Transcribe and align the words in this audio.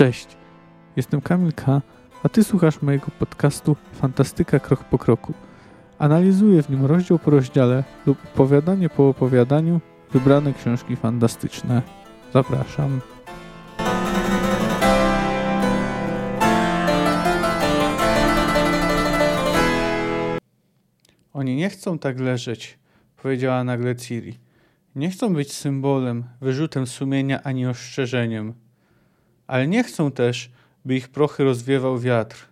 Cześć, 0.00 0.28
jestem 0.96 1.20
Kamil 1.20 1.52
K., 1.52 1.82
a 2.22 2.28
Ty 2.28 2.44
słuchasz 2.44 2.82
mojego 2.82 3.06
podcastu 3.18 3.76
Fantastyka 3.92 4.58
Krok 4.58 4.84
po 4.84 4.98
Kroku. 4.98 5.34
Analizuję 5.98 6.62
w 6.62 6.70
nim 6.70 6.86
rozdział 6.86 7.18
po 7.18 7.30
rozdziale 7.30 7.84
lub 8.06 8.18
opowiadanie 8.34 8.88
po 8.88 9.08
opowiadaniu 9.08 9.80
wybrane 10.12 10.52
książki 10.52 10.96
fantastyczne. 10.96 11.82
Zapraszam. 12.34 13.00
Oni 21.32 21.56
nie 21.56 21.70
chcą 21.70 21.98
tak 21.98 22.20
leżeć, 22.20 22.78
powiedziała 23.22 23.64
nagle 23.64 23.96
Ciri. 23.96 24.38
Nie 24.94 25.10
chcą 25.10 25.34
być 25.34 25.52
symbolem, 25.52 26.24
wyrzutem 26.40 26.86
sumienia 26.86 27.42
ani 27.42 27.66
ostrzeżeniem. 27.66 28.69
Ale 29.50 29.68
nie 29.68 29.84
chcą 29.84 30.10
też, 30.10 30.50
by 30.84 30.96
ich 30.96 31.08
prochy 31.08 31.44
rozwiewał 31.44 31.98
wiatr. 31.98 32.48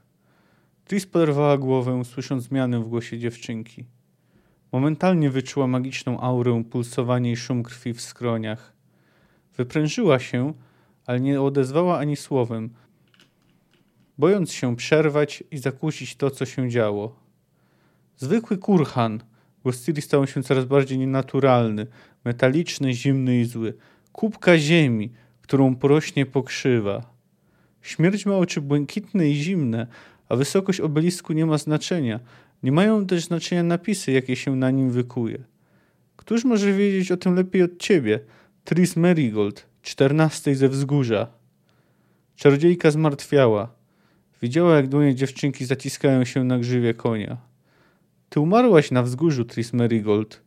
Tris 0.84 1.06
poderwała 1.06 1.58
głowę, 1.58 2.04
słysząc 2.04 2.44
zmianę 2.44 2.80
w 2.80 2.88
głosie 2.88 3.18
dziewczynki. 3.18 3.84
Momentalnie 4.72 5.30
wyczuła 5.30 5.66
magiczną 5.66 6.20
aurę, 6.20 6.64
pulsowanie 6.70 7.32
i 7.32 7.36
szum 7.36 7.62
krwi 7.62 7.94
w 7.94 8.00
skroniach. 8.00 8.72
Wyprężyła 9.56 10.18
się, 10.18 10.52
ale 11.06 11.20
nie 11.20 11.40
odezwała 11.40 11.98
ani 11.98 12.16
słowem, 12.16 12.70
bojąc 14.18 14.52
się 14.52 14.76
przerwać 14.76 15.44
i 15.50 15.58
zakłócić 15.58 16.16
to, 16.16 16.30
co 16.30 16.46
się 16.46 16.70
działo. 16.70 17.16
Zwykły 18.16 18.58
kurhan, 18.58 19.20
głos 19.62 19.84
Ciri 19.84 20.02
stał 20.02 20.26
się 20.26 20.42
coraz 20.42 20.64
bardziej 20.64 20.98
nienaturalny, 20.98 21.86
metaliczny, 22.24 22.92
zimny 22.92 23.40
i 23.40 23.44
zły. 23.44 23.74
Kubka 24.12 24.58
ziemi, 24.58 25.12
którą 25.48 25.76
porośnie 25.76 26.26
pokrzywa. 26.26 27.14
Śmierć 27.82 28.26
ma 28.26 28.36
oczy 28.36 28.60
błękitne 28.60 29.28
i 29.28 29.34
zimne, 29.34 29.86
a 30.28 30.36
wysokość 30.36 30.80
obelisku 30.80 31.32
nie 31.32 31.46
ma 31.46 31.58
znaczenia. 31.58 32.20
Nie 32.62 32.72
mają 32.72 33.06
też 33.06 33.24
znaczenia 33.24 33.62
napisy, 33.62 34.12
jakie 34.12 34.36
się 34.36 34.56
na 34.56 34.70
nim 34.70 34.90
wykuje. 34.90 35.38
Któż 36.16 36.44
może 36.44 36.72
wiedzieć 36.72 37.12
o 37.12 37.16
tym 37.16 37.34
lepiej 37.34 37.62
od 37.62 37.78
ciebie? 37.78 38.20
Tris 38.64 38.96
Merigold, 38.96 39.66
czternastej 39.82 40.54
ze 40.54 40.68
wzgórza. 40.68 41.26
Czarodziejka 42.36 42.90
zmartwiała. 42.90 43.72
Widziała, 44.42 44.76
jak 44.76 44.88
dłonie 44.88 45.14
dziewczynki 45.14 45.64
zaciskają 45.64 46.24
się 46.24 46.44
na 46.44 46.58
grzywie 46.58 46.94
konia. 46.94 47.36
Ty 48.28 48.40
umarłaś 48.40 48.90
na 48.90 49.02
wzgórzu, 49.02 49.44
Tris 49.44 49.72
Merigold, 49.72 50.42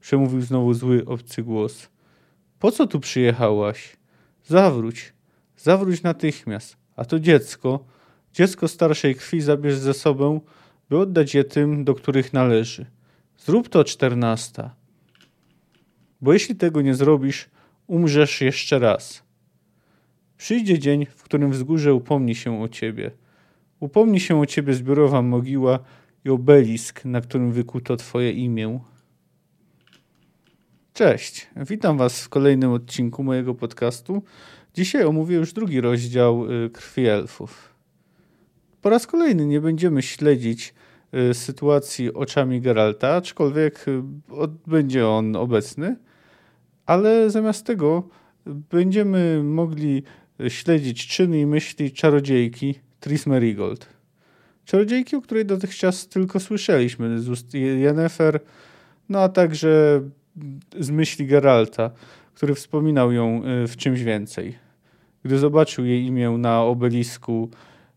przemówił 0.00 0.40
znowu 0.40 0.74
zły, 0.74 1.04
obcy 1.06 1.42
głos. 1.42 1.88
Po 2.58 2.72
co 2.72 2.86
tu 2.86 3.00
przyjechałaś? 3.00 3.97
Zawróć, 4.48 5.12
zawróć 5.56 6.02
natychmiast, 6.02 6.76
a 6.96 7.04
to 7.04 7.20
dziecko, 7.20 7.84
dziecko 8.32 8.68
starszej 8.68 9.14
krwi 9.14 9.40
zabierz 9.40 9.74
ze 9.74 9.94
sobą, 9.94 10.40
by 10.90 10.98
oddać 10.98 11.34
je 11.34 11.44
tym, 11.44 11.84
do 11.84 11.94
których 11.94 12.32
należy. 12.32 12.86
Zrób 13.38 13.68
to 13.68 13.84
czternasta. 13.84 14.74
Bo 16.20 16.32
jeśli 16.32 16.56
tego 16.56 16.82
nie 16.82 16.94
zrobisz, 16.94 17.48
umrzesz 17.86 18.40
jeszcze 18.40 18.78
raz. 18.78 19.22
Przyjdzie 20.36 20.78
dzień, 20.78 21.06
w 21.06 21.22
którym 21.22 21.50
wzgórze 21.50 21.94
upomni 21.94 22.34
się 22.34 22.62
o 22.62 22.68
ciebie. 22.68 23.10
Upomni 23.80 24.20
się 24.20 24.40
o 24.40 24.46
ciebie 24.46 24.74
zbiorowa 24.74 25.22
mogiła 25.22 25.78
i 26.24 26.30
obelisk, 26.30 27.04
na 27.04 27.20
którym 27.20 27.52
wykuto 27.52 27.96
twoje 27.96 28.32
imię. 28.32 28.80
Cześć, 30.98 31.46
witam 31.56 31.98
Was 31.98 32.22
w 32.22 32.28
kolejnym 32.28 32.72
odcinku 32.72 33.24
mojego 33.24 33.54
podcastu. 33.54 34.22
Dzisiaj 34.74 35.04
omówię 35.04 35.36
już 35.36 35.52
drugi 35.52 35.80
rozdział 35.80 36.52
y, 36.52 36.70
Krwi 36.70 37.06
Elfów. 37.06 37.74
Po 38.82 38.90
raz 38.90 39.06
kolejny 39.06 39.46
nie 39.46 39.60
będziemy 39.60 40.02
śledzić 40.02 40.74
y, 41.30 41.34
sytuacji 41.34 42.14
oczami 42.14 42.60
Geralta, 42.60 43.14
aczkolwiek 43.14 43.88
y, 43.88 44.02
będzie 44.66 45.08
on 45.08 45.36
obecny, 45.36 45.96
ale 46.86 47.30
zamiast 47.30 47.66
tego 47.66 48.08
będziemy 48.46 49.42
mogli 49.42 50.02
śledzić 50.48 51.06
czyny 51.06 51.40
i 51.40 51.46
myśli 51.46 51.92
czarodziejki 51.92 52.74
Tris 53.00 53.26
Merigold. 53.26 53.86
Czarodziejki, 54.64 55.16
o 55.16 55.20
której 55.20 55.44
dotychczas 55.44 56.08
tylko 56.08 56.40
słyszeliśmy 56.40 57.20
z 57.20 57.28
ust 57.28 57.54
Yennefer, 57.54 58.40
no 59.08 59.20
a 59.20 59.28
także 59.28 60.02
z 60.80 60.90
myśli 60.90 61.26
Geralta, 61.26 61.90
który 62.34 62.54
wspominał 62.54 63.12
ją 63.12 63.42
y, 63.64 63.66
w 63.66 63.76
czymś 63.76 64.02
więcej. 64.02 64.58
Gdy 65.24 65.38
zobaczył 65.38 65.84
jej 65.84 66.04
imię 66.04 66.30
na 66.30 66.62
obelisku 66.62 67.50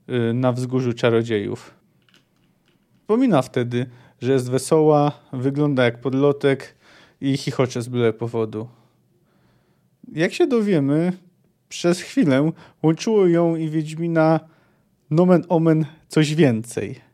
y, 0.10 0.34
na 0.34 0.52
wzgórzu 0.52 0.94
czarodziejów. 0.94 1.74
Wspomina 3.00 3.42
wtedy, 3.42 3.86
że 4.22 4.32
jest 4.32 4.52
wesoła, 4.52 5.12
wygląda 5.34 5.84
jak 5.84 6.02
podlotek 6.02 6.76
i 7.22 7.38
chichocze 7.38 7.82
z 7.82 7.88
byle 7.88 8.14
powodu. 8.14 8.68
Jak 10.14 10.34
się 10.34 10.48
dowiemy, 10.48 11.14
przez 11.70 12.02
chwilę 12.02 12.52
łączyło 12.84 13.28
ją 13.28 13.56
i 13.56 13.70
Wiedźmina 13.70 14.40
nomen 15.10 15.44
omen 15.50 15.86
coś 16.08 16.36
więcej– 16.36 16.96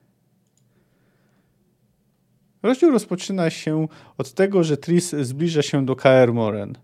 Rozdział 2.67 2.91
rozpoczyna 2.91 3.49
się 3.49 3.87
od 4.17 4.33
tego, 4.33 4.63
że 4.63 4.77
Tris 4.77 5.15
zbliża 5.21 5.61
się 5.61 5.85
do 5.85 5.95
Kaer 5.95 6.33
Moren. 6.33 6.77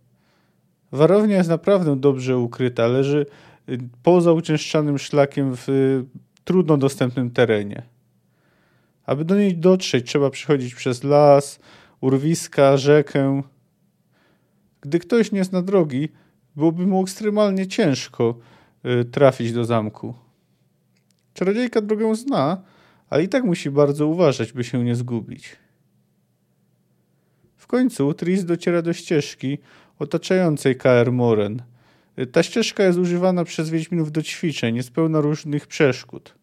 Warownia 0.91 1.37
jest 1.37 1.49
naprawdę 1.49 1.95
dobrze 1.95 2.37
ukryta, 2.37 2.87
leży 2.87 3.25
y, 3.69 3.77
poza 4.03 4.31
uczęszczanym 4.31 4.97
szlakiem 4.97 5.55
w 5.55 5.69
y, 5.69 6.05
trudno 6.43 6.77
dostępnym 6.77 7.31
terenie. 7.31 7.83
Aby 9.05 9.25
do 9.25 9.35
niej 9.35 9.57
dotrzeć, 9.57 10.07
trzeba 10.07 10.29
przechodzić 10.29 10.75
przez 10.75 11.03
las, 11.03 11.59
urwiska, 12.01 12.77
rzekę. 12.77 13.41
Gdy 14.81 14.99
ktoś 14.99 15.31
nie 15.31 15.43
zna 15.43 15.61
drogi, 15.61 16.09
byłoby 16.55 16.87
mu 16.87 17.01
ekstremalnie 17.01 17.67
ciężko 17.67 18.37
y, 18.85 19.05
trafić 19.05 19.53
do 19.53 19.65
zamku. 19.65 20.13
Czarodziejka 21.33 21.81
drogę 21.81 22.15
zna, 22.15 22.61
ale 23.09 23.23
i 23.23 23.29
tak 23.29 23.43
musi 23.43 23.71
bardzo 23.71 24.07
uważać, 24.07 24.53
by 24.53 24.63
się 24.63 24.83
nie 24.83 24.95
zgubić. 24.95 25.62
Końcu 27.73 28.13
Tris 28.13 28.45
dociera 28.45 28.81
do 28.81 28.93
ścieżki 28.93 29.57
otaczającej 29.99 30.75
Kaer 30.75 31.11
Moren. 31.11 31.61
Ta 32.31 32.43
ścieżka 32.43 32.83
jest 32.83 32.99
używana 32.99 33.43
przez 33.43 33.69
Wiedźminów 33.69 34.11
do 34.11 34.21
ćwiczeń, 34.21 34.75
jest 34.75 34.91
pełna 34.91 35.21
różnych 35.21 35.67
przeszkód. 35.67 36.35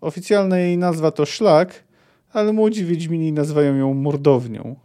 Oficjalna 0.00 0.58
jej 0.58 0.78
nazwa 0.78 1.10
to 1.10 1.26
szlak, 1.26 1.84
ale 2.32 2.52
młodzi 2.52 2.84
Wiedźmini 2.84 3.32
nazywają 3.32 3.76
ją 3.76 3.94
mordownią. 3.94 4.76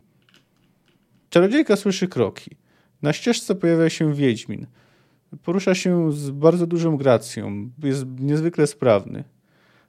Czarodziejka 1.30 1.76
słyszy 1.76 2.08
kroki. 2.08 2.56
Na 3.02 3.14
ścieżce 3.14 3.56
pojawia 3.56 3.90
się 3.90 4.14
Wiedźmin. 4.14 4.68
Porusza 5.44 5.76
się 5.76 6.12
z 6.12 6.30
bardzo 6.30 6.68
dużą 6.68 6.98
gracją, 6.98 7.70
jest 7.84 8.06
niezwykle 8.20 8.68
sprawny. 8.68 9.24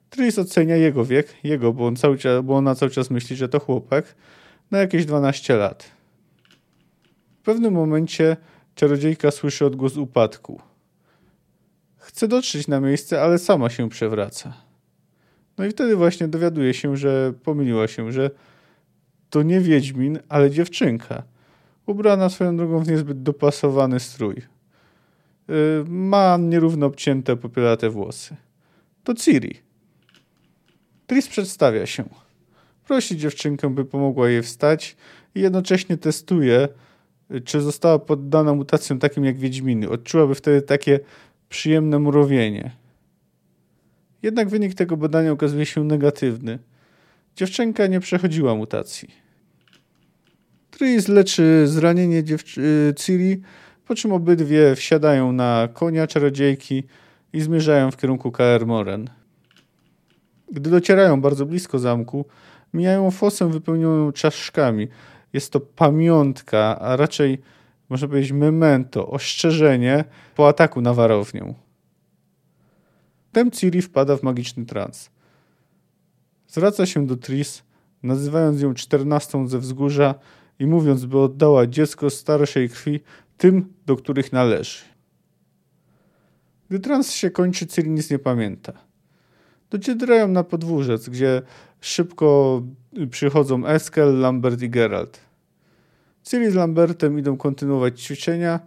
Tris 0.09 0.39
ocenia 0.39 0.75
jego 0.75 1.05
wiek, 1.05 1.35
jego, 1.43 1.73
bo, 1.73 1.87
on 1.87 1.95
cały 1.95 2.17
czas, 2.17 2.45
bo 2.45 2.55
ona 2.55 2.75
cały 2.75 2.91
czas 2.91 3.09
myśli, 3.09 3.35
że 3.35 3.49
to 3.49 3.59
chłopak, 3.59 4.15
na 4.71 4.77
jakieś 4.77 5.05
12 5.05 5.55
lat. 5.55 5.91
W 7.41 7.45
pewnym 7.45 7.73
momencie 7.73 8.37
czarodziejka 8.75 9.31
słyszy 9.31 9.65
odgłos 9.65 9.97
upadku. 9.97 10.61
Chce 11.97 12.27
dotrzeć 12.27 12.67
na 12.67 12.79
miejsce, 12.79 13.21
ale 13.21 13.39
sama 13.39 13.69
się 13.69 13.89
przewraca. 13.89 14.53
No 15.57 15.65
i 15.65 15.69
wtedy 15.69 15.95
właśnie 15.95 16.27
dowiaduje 16.27 16.73
się, 16.73 16.97
że 16.97 17.33
pomyliła 17.43 17.87
się, 17.87 18.11
że 18.11 18.31
to 19.29 19.43
nie 19.43 19.61
Wiedźmin, 19.61 20.19
ale 20.29 20.51
dziewczynka. 20.51 21.23
Ubrana 21.85 22.29
swoją 22.29 22.57
drogą 22.57 22.79
w 22.79 22.87
niezbyt 22.87 23.23
dopasowany 23.23 23.99
strój. 23.99 24.35
Yy, 25.47 25.85
ma 25.87 26.37
nierówno 26.37 26.85
obcięte 26.85 27.35
popielate 27.35 27.89
włosy. 27.89 28.35
To 29.03 29.13
Ciri. 29.13 29.59
Tris 31.07 31.27
przedstawia 31.27 31.85
się. 31.85 32.03
Prosi 32.87 33.17
dziewczynkę, 33.17 33.69
by 33.69 33.85
pomogła 33.85 34.29
jej 34.29 34.43
wstać 34.43 34.95
i 35.35 35.41
jednocześnie 35.41 35.97
testuje, 35.97 36.67
czy 37.45 37.61
została 37.61 37.99
poddana 37.99 38.53
mutacjom 38.53 38.99
takim 38.99 39.25
jak 39.25 39.37
Wiedźminy. 39.37 39.89
Odczułaby 39.89 40.35
wtedy 40.35 40.61
takie 40.61 40.99
przyjemne 41.49 41.99
mrowienie. 41.99 42.71
Jednak 44.21 44.49
wynik 44.49 44.73
tego 44.73 44.97
badania 44.97 45.31
okazuje 45.31 45.65
się 45.65 45.83
negatywny. 45.83 46.59
Dziewczynka 47.35 47.87
nie 47.87 47.99
przechodziła 47.99 48.55
mutacji. 48.55 49.09
Tris 50.71 51.07
leczy 51.07 51.67
zranienie 51.67 52.23
dziewczy- 52.23 52.93
Ciri, 52.97 53.41
po 53.87 53.95
czym 53.95 54.11
obydwie 54.13 54.75
wsiadają 54.75 55.31
na 55.31 55.69
konia 55.73 56.07
czarodziejki 56.07 56.83
i 57.33 57.41
zmierzają 57.41 57.91
w 57.91 57.97
kierunku 57.97 58.31
Kaer 58.31 58.67
Moren. 58.67 59.09
Gdy 60.51 60.69
docierają 60.69 61.21
bardzo 61.21 61.45
blisko 61.45 61.79
zamku, 61.79 62.25
mijają 62.75 63.11
fosę 63.11 63.51
wypełnioną 63.51 64.11
czaszkami. 64.11 64.87
Jest 65.33 65.51
to 65.51 65.59
pamiątka, 65.59 66.79
a 66.79 66.95
raczej 66.95 67.41
można 67.89 68.07
powiedzieć 68.07 68.31
memento, 68.31 69.07
ostrzeżenie 69.07 70.03
po 70.35 70.47
ataku 70.47 70.81
na 70.81 70.93
warownię. 70.93 71.53
Wtem 73.29 73.51
Ciri 73.51 73.81
wpada 73.81 74.17
w 74.17 74.23
magiczny 74.23 74.65
trans. 74.65 75.09
Zwraca 76.47 76.85
się 76.85 77.07
do 77.07 77.17
Tris, 77.17 77.63
nazywając 78.03 78.61
ją 78.61 78.73
czternastą 78.73 79.47
ze 79.47 79.59
wzgórza 79.59 80.15
i 80.59 80.67
mówiąc, 80.67 81.05
by 81.05 81.19
oddała 81.19 81.67
dziecko 81.67 82.09
starszej 82.09 82.69
krwi 82.69 82.99
tym, 83.37 83.73
do 83.85 83.95
których 83.95 84.33
należy. 84.33 84.79
Gdy 86.69 86.79
trans 86.79 87.11
się 87.11 87.31
kończy, 87.31 87.67
Ciri 87.67 87.89
nic 87.89 88.09
nie 88.09 88.19
pamięta. 88.19 88.73
Docierają 89.69 90.27
na 90.27 90.43
podwórzec, 90.43 91.09
gdzie 91.09 91.41
szybko 91.85 92.61
przychodzą 93.11 93.67
Eskel, 93.67 94.19
Lambert 94.19 94.61
i 94.61 94.69
Geralt. 94.69 95.19
Ciri 96.23 96.51
z 96.51 96.55
Lambertem 96.55 97.19
idą 97.19 97.37
kontynuować 97.37 98.01
ćwiczenia, 98.01 98.59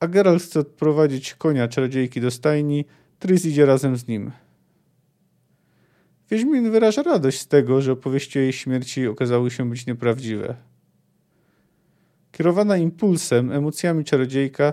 a 0.00 0.06
Geralt 0.06 0.42
chce 0.42 0.60
odprowadzić 0.60 1.34
konia 1.34 1.68
czarodziejki 1.68 2.20
do 2.20 2.30
stajni, 2.30 2.84
Tris 3.18 3.44
idzie 3.44 3.66
razem 3.66 3.96
z 3.96 4.08
nim. 4.08 4.30
Wiedźmin 6.30 6.70
wyraża 6.70 7.02
radość 7.02 7.40
z 7.40 7.46
tego, 7.46 7.82
że 7.82 7.92
opowieści 7.92 8.38
o 8.38 8.42
jej 8.42 8.52
śmierci 8.52 9.06
okazały 9.06 9.50
się 9.50 9.70
być 9.70 9.86
nieprawdziwe. 9.86 10.56
Kierowana 12.32 12.76
impulsem, 12.76 13.52
emocjami 13.52 14.04
czarodziejka, 14.04 14.72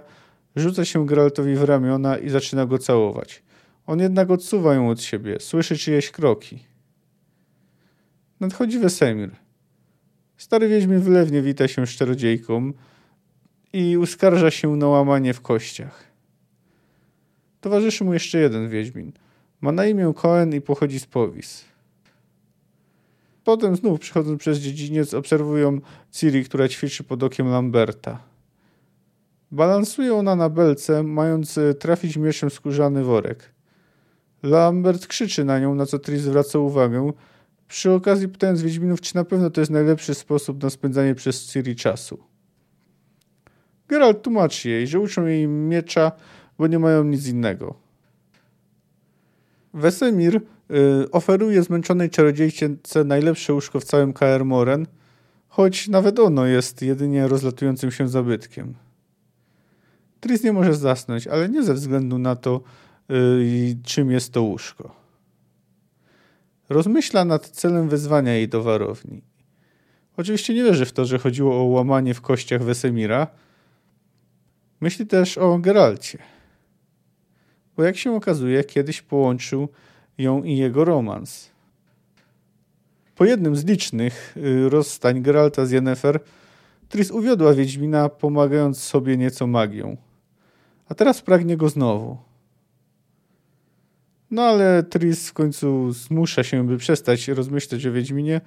rzuca 0.55 0.85
się 0.85 1.05
Geraltowi 1.05 1.55
w 1.55 1.63
ramiona 1.63 2.17
i 2.17 2.29
zaczyna 2.29 2.65
go 2.65 2.77
całować. 2.77 3.43
On 3.85 3.99
jednak 3.99 4.31
odsuwa 4.31 4.73
ją 4.73 4.89
od 4.89 5.01
siebie, 5.01 5.39
słyszy 5.39 5.77
czyjeś 5.77 6.11
kroki. 6.11 6.69
Nadchodzi 8.39 8.79
Wesemir. 8.79 9.29
Stary 10.37 10.67
Wiedźmin 10.67 10.99
wylewnie 10.99 11.41
wita 11.41 11.67
się 11.67 11.87
z 11.87 11.89
czarodziejką 11.89 12.73
i 13.73 13.97
uskarża 13.97 14.51
się 14.51 14.75
na 14.75 14.87
łamanie 14.87 15.33
w 15.33 15.41
kościach. 15.41 16.03
Towarzyszy 17.61 18.03
mu 18.03 18.13
jeszcze 18.13 18.39
jeden 18.39 18.69
Wiedźmin. 18.69 19.11
Ma 19.61 19.71
na 19.71 19.85
imię 19.85 20.13
Cohen 20.15 20.53
i 20.53 20.61
pochodzi 20.61 20.99
z 20.99 21.05
Powis. 21.05 21.65
Potem 23.43 23.75
znów 23.75 23.99
przychodząc 23.99 24.39
przez 24.39 24.57
dziedziniec 24.57 25.13
obserwują 25.13 25.81
Ciri, 26.11 26.43
która 26.43 26.67
ćwiczy 26.67 27.03
pod 27.03 27.23
okiem 27.23 27.47
Lamberta. 27.47 28.19
Balansuje 29.51 30.13
ona 30.13 30.35
na 30.35 30.49
belce, 30.49 31.03
mając 31.03 31.57
e, 31.57 31.73
trafić 31.73 32.17
mieczem 32.17 32.49
skórzany 32.49 33.03
worek. 33.03 33.51
Lambert 34.43 35.07
krzyczy 35.07 35.45
na 35.45 35.59
nią, 35.59 35.75
na 35.75 35.85
co 35.85 35.99
Tris 35.99 36.21
zwraca 36.21 36.59
uwagę, 36.59 37.11
przy 37.69 37.91
okazji 37.91 38.27
pytając 38.27 38.61
Wiedźminów, 38.61 39.01
czy 39.01 39.15
na 39.15 39.23
pewno 39.23 39.49
to 39.49 39.61
jest 39.61 39.71
najlepszy 39.71 40.13
sposób 40.13 40.63
na 40.63 40.69
spędzanie 40.69 41.15
przez 41.15 41.45
Ciri 41.45 41.75
czasu. 41.75 42.19
Geralt 43.87 44.21
tłumaczy 44.21 44.69
jej, 44.69 44.87
że 44.87 44.99
uczą 44.99 45.25
jej 45.25 45.47
miecza, 45.47 46.11
bo 46.57 46.67
nie 46.67 46.79
mają 46.79 47.03
nic 47.03 47.27
innego. 47.27 47.75
Wesemir 49.73 50.35
y, 50.35 50.41
oferuje 51.11 51.63
zmęczonej 51.63 52.09
czarodziejce 52.09 53.03
najlepsze 53.05 53.53
łóżko 53.53 53.79
w 53.79 53.83
całym 53.83 54.13
Kaer 54.13 54.45
Moren, 54.45 54.87
choć 55.47 55.87
nawet 55.87 56.19
ono 56.19 56.45
jest 56.45 56.81
jedynie 56.81 57.27
rozlatującym 57.27 57.91
się 57.91 58.07
zabytkiem. 58.07 58.73
Tris 60.19 60.43
nie 60.43 60.53
może 60.53 60.75
zasnąć, 60.75 61.27
ale 61.27 61.49
nie 61.49 61.63
ze 61.63 61.73
względu 61.73 62.17
na 62.17 62.35
to, 62.35 62.61
y, 63.11 63.77
czym 63.83 64.11
jest 64.11 64.33
to 64.33 64.41
łóżko. 64.41 64.98
Rozmyśla 66.69 67.25
nad 67.25 67.49
celem 67.49 67.89
wezwania 67.89 68.33
jej 68.33 68.49
do 68.49 68.63
warowni. 68.63 69.21
Oczywiście 70.17 70.53
nie 70.53 70.63
wierzy 70.63 70.85
w 70.85 70.91
to, 70.91 71.05
że 71.05 71.19
chodziło 71.19 71.61
o 71.61 71.63
łamanie 71.63 72.13
w 72.13 72.21
kościach 72.21 72.63
Wesemira. 72.63 73.27
Myśli 74.81 75.07
też 75.07 75.37
o 75.37 75.57
Geralcie. 75.57 76.17
Bo 77.77 77.83
jak 77.83 77.97
się 77.97 78.15
okazuje, 78.15 78.63
kiedyś 78.63 79.01
połączył 79.01 79.69
ją 80.17 80.43
i 80.43 80.57
jego 80.57 80.85
romans. 80.85 81.49
Po 83.15 83.25
jednym 83.25 83.55
z 83.55 83.65
licznych 83.65 84.37
y, 84.37 84.69
rozstań 84.69 85.21
Geralta 85.21 85.65
z 85.65 85.71
Yennefer, 85.71 86.19
Tris 86.89 87.11
uwiodła 87.11 87.53
Wiedźmina, 87.53 88.09
pomagając 88.09 88.83
sobie 88.83 89.17
nieco 89.17 89.47
magią. 89.47 89.97
A 90.89 90.95
teraz 90.95 91.21
pragnie 91.21 91.57
go 91.57 91.69
znowu. 91.69 92.28
No 94.31 94.41
ale 94.41 94.83
Tris 94.83 95.29
w 95.29 95.33
końcu 95.33 95.91
zmusza 95.91 96.43
się, 96.43 96.67
by 96.67 96.77
przestać 96.77 97.27
rozmyślać 97.27 97.85
o 97.85 97.91
Wiedźminie, 97.91 98.41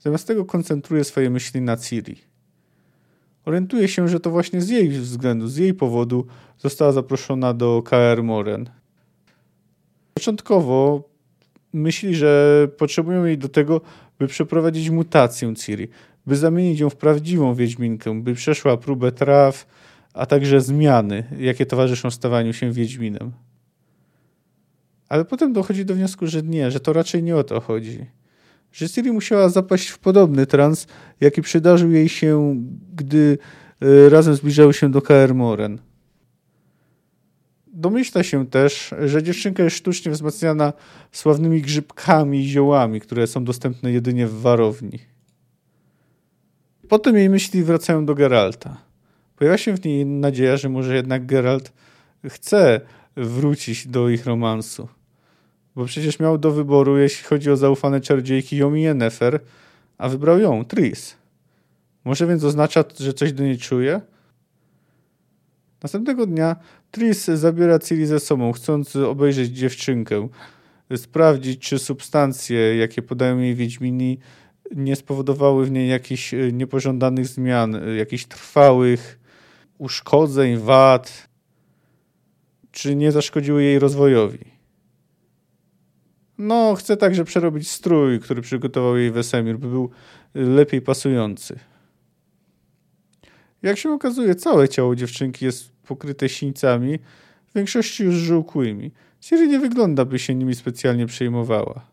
zamiast 0.00 0.26
tego 0.26 0.44
koncentruje 0.44 1.04
swoje 1.04 1.30
myśli 1.30 1.60
na 1.60 1.76
Ciri. 1.76 2.16
Orientuje 3.44 3.88
się, 3.88 4.08
że 4.08 4.20
to 4.20 4.30
właśnie 4.30 4.60
z 4.60 4.68
jej 4.68 4.88
względu, 4.88 5.48
z 5.48 5.56
jej 5.56 5.74
powodu 5.74 6.26
została 6.58 6.92
zaproszona 6.92 7.54
do 7.54 7.82
KR 7.82 8.22
Moren. 8.22 8.70
Początkowo 10.14 11.08
myśli, 11.72 12.14
że 12.14 12.68
potrzebują 12.78 13.24
jej 13.24 13.38
do 13.38 13.48
tego, 13.48 13.80
by 14.18 14.26
przeprowadzić 14.26 14.90
mutację 14.90 15.54
Ciri, 15.54 15.88
by 16.26 16.36
zamienić 16.36 16.80
ją 16.80 16.90
w 16.90 16.96
prawdziwą 16.96 17.54
Wiedźminkę, 17.54 18.22
by 18.22 18.34
przeszła 18.34 18.76
próbę 18.76 19.12
traw, 19.12 19.66
a 20.14 20.26
także 20.26 20.60
zmiany, 20.60 21.24
jakie 21.38 21.66
towarzyszą 21.66 22.10
stawaniu 22.10 22.52
się 22.52 22.72
Wiedźminem. 22.72 23.32
Ale 25.14 25.24
potem 25.24 25.52
dochodzi 25.52 25.84
do 25.84 25.94
wniosku, 25.94 26.26
że 26.26 26.42
nie, 26.42 26.70
że 26.70 26.80
to 26.80 26.92
raczej 26.92 27.22
nie 27.22 27.36
o 27.36 27.44
to 27.44 27.60
chodzi. 27.60 28.06
Że 28.72 28.88
Ciri 28.88 29.12
musiała 29.12 29.48
zapaść 29.48 29.88
w 29.88 29.98
podobny 29.98 30.46
trans, 30.46 30.86
jaki 31.20 31.42
przydarzył 31.42 31.90
jej 31.90 32.08
się, 32.08 32.56
gdy 32.94 33.38
y, 33.82 34.08
razem 34.08 34.34
zbliżały 34.34 34.74
się 34.74 34.90
do 34.90 35.02
KR 35.02 35.34
Moren. 35.34 35.78
Domyśla 37.66 38.22
się 38.22 38.46
też, 38.46 38.94
że 39.04 39.22
dziewczynka 39.22 39.62
jest 39.62 39.76
sztucznie 39.76 40.12
wzmacniana 40.12 40.72
sławnymi 41.12 41.62
grzybkami 41.62 42.40
i 42.40 42.48
ziołami, 42.48 43.00
które 43.00 43.26
są 43.26 43.44
dostępne 43.44 43.92
jedynie 43.92 44.26
w 44.26 44.40
warowni. 44.40 44.98
Potem 46.88 47.16
jej 47.16 47.30
myśli 47.30 47.64
wracają 47.64 48.06
do 48.06 48.14
Geralta. 48.14 48.76
Pojawia 49.36 49.58
się 49.58 49.76
w 49.76 49.84
niej 49.84 50.06
nadzieja, 50.06 50.56
że 50.56 50.68
może 50.68 50.96
jednak 50.96 51.26
Geralt 51.26 51.72
chce 52.28 52.80
wrócić 53.16 53.86
do 53.86 54.08
ich 54.08 54.26
romansu. 54.26 54.88
Bo 55.76 55.84
przecież 55.84 56.18
miał 56.18 56.38
do 56.38 56.50
wyboru, 56.50 56.98
jeśli 56.98 57.24
chodzi 57.24 57.50
o 57.50 57.56
zaufane 57.56 58.00
czarodziejki, 58.00 58.56
ją 58.56 58.74
i 58.74 58.82
Yennefer, 58.82 59.40
a 59.98 60.08
wybrał 60.08 60.38
ją, 60.38 60.64
Tris. 60.64 61.16
Może 62.04 62.26
więc 62.26 62.44
oznacza, 62.44 62.84
że 63.00 63.14
coś 63.14 63.32
do 63.32 63.42
niej 63.42 63.58
czuje? 63.58 64.00
Następnego 65.82 66.26
dnia 66.26 66.56
Tris 66.90 67.24
zabiera 67.24 67.78
Ciri 67.78 68.06
ze 68.06 68.20
sobą, 68.20 68.52
chcąc 68.52 68.96
obejrzeć 68.96 69.50
dziewczynkę, 69.50 70.28
sprawdzić, 70.96 71.68
czy 71.68 71.78
substancje, 71.78 72.76
jakie 72.76 73.02
podają 73.02 73.38
jej 73.38 73.54
Wiedźmini, 73.54 74.18
nie 74.76 74.96
spowodowały 74.96 75.66
w 75.66 75.70
niej 75.70 75.88
jakichś 75.88 76.34
niepożądanych 76.52 77.26
zmian, 77.26 77.80
jakichś 77.96 78.24
trwałych 78.24 79.18
uszkodzeń, 79.78 80.56
wad, 80.56 81.28
czy 82.70 82.96
nie 82.96 83.12
zaszkodziły 83.12 83.62
jej 83.62 83.78
rozwojowi. 83.78 84.53
No, 86.38 86.74
chcę 86.74 86.96
także 86.96 87.24
przerobić 87.24 87.70
strój, 87.70 88.20
który 88.20 88.42
przygotował 88.42 88.96
jej 88.96 89.10
Wesemir, 89.10 89.58
by 89.58 89.68
był 89.68 89.90
lepiej 90.34 90.82
pasujący. 90.82 91.58
Jak 93.62 93.78
się 93.78 93.90
okazuje, 93.90 94.34
całe 94.34 94.68
ciało 94.68 94.96
dziewczynki 94.96 95.44
jest 95.44 95.72
pokryte 95.86 96.28
sińcami, 96.28 96.98
w 97.46 97.54
większości 97.54 98.04
już 98.04 98.14
żółkłymi. 98.14 98.90
Siri 99.20 99.48
nie 99.48 99.58
wygląda, 99.58 100.04
by 100.04 100.18
się 100.18 100.34
nimi 100.34 100.54
specjalnie 100.54 101.06
przejmowała. 101.06 101.86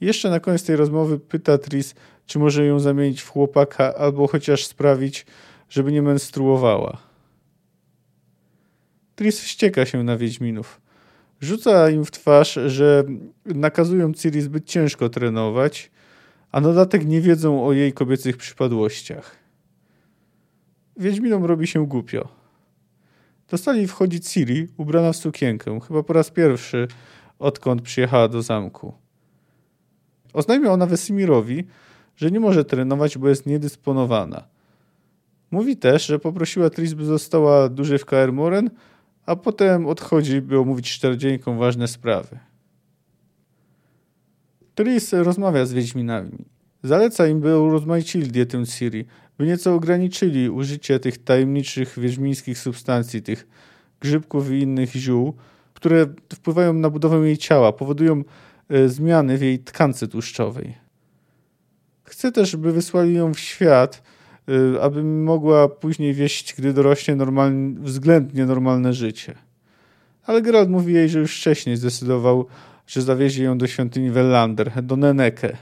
Jeszcze 0.00 0.30
na 0.30 0.40
koniec 0.40 0.64
tej 0.64 0.76
rozmowy 0.76 1.18
pyta 1.18 1.58
Tris, 1.58 1.94
czy 2.26 2.38
może 2.38 2.64
ją 2.66 2.80
zamienić 2.80 3.22
w 3.22 3.28
chłopaka, 3.28 3.94
albo 3.94 4.26
chociaż 4.26 4.66
sprawić, 4.66 5.26
żeby 5.68 5.92
nie 5.92 6.02
menstruowała. 6.02 6.98
Tris 9.16 9.40
wścieka 9.40 9.86
się 9.86 10.02
na 10.04 10.16
Wiedźminów. 10.16 10.80
Rzuca 11.40 11.90
im 11.90 12.04
w 12.04 12.10
twarz, 12.10 12.58
że 12.66 13.04
nakazują 13.46 14.14
Ciri 14.14 14.40
zbyt 14.40 14.64
ciężko 14.64 15.08
trenować, 15.08 15.90
a 16.52 16.60
dodatek 16.60 17.06
nie 17.06 17.20
wiedzą 17.20 17.66
o 17.66 17.72
jej 17.72 17.92
kobiecych 17.92 18.36
przypadłościach. 18.36 19.36
Wiedźminom 20.96 21.44
robi 21.44 21.66
się 21.66 21.86
głupio. 21.86 22.28
Do 23.48 23.58
sali 23.58 23.86
wchodzi 23.86 24.20
Ciri, 24.20 24.68
ubrana 24.76 25.12
w 25.12 25.16
sukienkę, 25.16 25.80
chyba 25.88 26.02
po 26.02 26.12
raz 26.12 26.30
pierwszy, 26.30 26.88
odkąd 27.38 27.82
przyjechała 27.82 28.28
do 28.28 28.42
zamku. 28.42 28.94
Oznajmia 30.32 30.72
ona 30.72 30.86
Wesimirowi, 30.86 31.64
że 32.16 32.30
nie 32.30 32.40
może 32.40 32.64
trenować, 32.64 33.18
bo 33.18 33.28
jest 33.28 33.46
niedysponowana. 33.46 34.44
Mówi 35.50 35.76
też, 35.76 36.06
że 36.06 36.18
poprosiła 36.18 36.70
Tris, 36.70 36.94
by 36.94 37.04
została 37.04 37.68
dłużej 37.68 37.98
w 37.98 38.04
Kaer 38.04 38.32
Moren, 38.32 38.70
a 39.30 39.36
potem 39.36 39.86
odchodzi, 39.86 40.40
by 40.40 40.58
omówić 40.58 40.90
czterodzieńką 40.90 41.58
ważne 41.58 41.88
sprawy. 41.88 42.38
Tris 44.74 45.12
rozmawia 45.12 45.66
z 45.66 45.72
Wiedźminami. 45.72 46.44
Zaleca 46.82 47.26
im, 47.26 47.40
by 47.40 47.58
urozmaicili 47.58 48.28
dietę 48.28 48.66
Ciri, 48.66 49.04
by 49.38 49.46
nieco 49.46 49.74
ograniczyli 49.74 50.50
użycie 50.50 51.00
tych 51.00 51.24
tajemniczych 51.24 51.98
wiedźmińskich 51.98 52.58
substancji, 52.58 53.22
tych 53.22 53.46
grzybków 54.00 54.50
i 54.50 54.60
innych 54.60 54.92
ziół, 54.92 55.34
które 55.74 56.06
wpływają 56.32 56.72
na 56.72 56.90
budowę 56.90 57.26
jej 57.26 57.38
ciała, 57.38 57.72
powodują 57.72 58.24
e, 58.68 58.88
zmiany 58.88 59.38
w 59.38 59.42
jej 59.42 59.58
tkance 59.58 60.08
tłuszczowej. 60.08 60.74
Chce 62.04 62.32
też, 62.32 62.56
by 62.56 62.72
wysłali 62.72 63.14
ją 63.14 63.34
w 63.34 63.38
świat, 63.38 64.02
aby 64.80 65.04
mogła 65.04 65.68
później 65.68 66.14
wieść, 66.14 66.54
gdy 66.58 66.72
dorośnie 66.72 67.16
normalnie, 67.16 67.80
względnie 67.80 68.46
normalne 68.46 68.92
życie. 68.92 69.34
Ale 70.26 70.42
Geralt 70.42 70.70
mówi 70.70 70.94
jej, 70.94 71.08
że 71.08 71.18
już 71.18 71.36
wcześniej 71.36 71.76
zdecydował, 71.76 72.46
że 72.86 73.02
zawiezie 73.02 73.44
ją 73.44 73.58
do 73.58 73.66
świątyni 73.66 74.10
Wellander, 74.10 74.82
do 74.82 74.96
Neneke. 74.96 75.56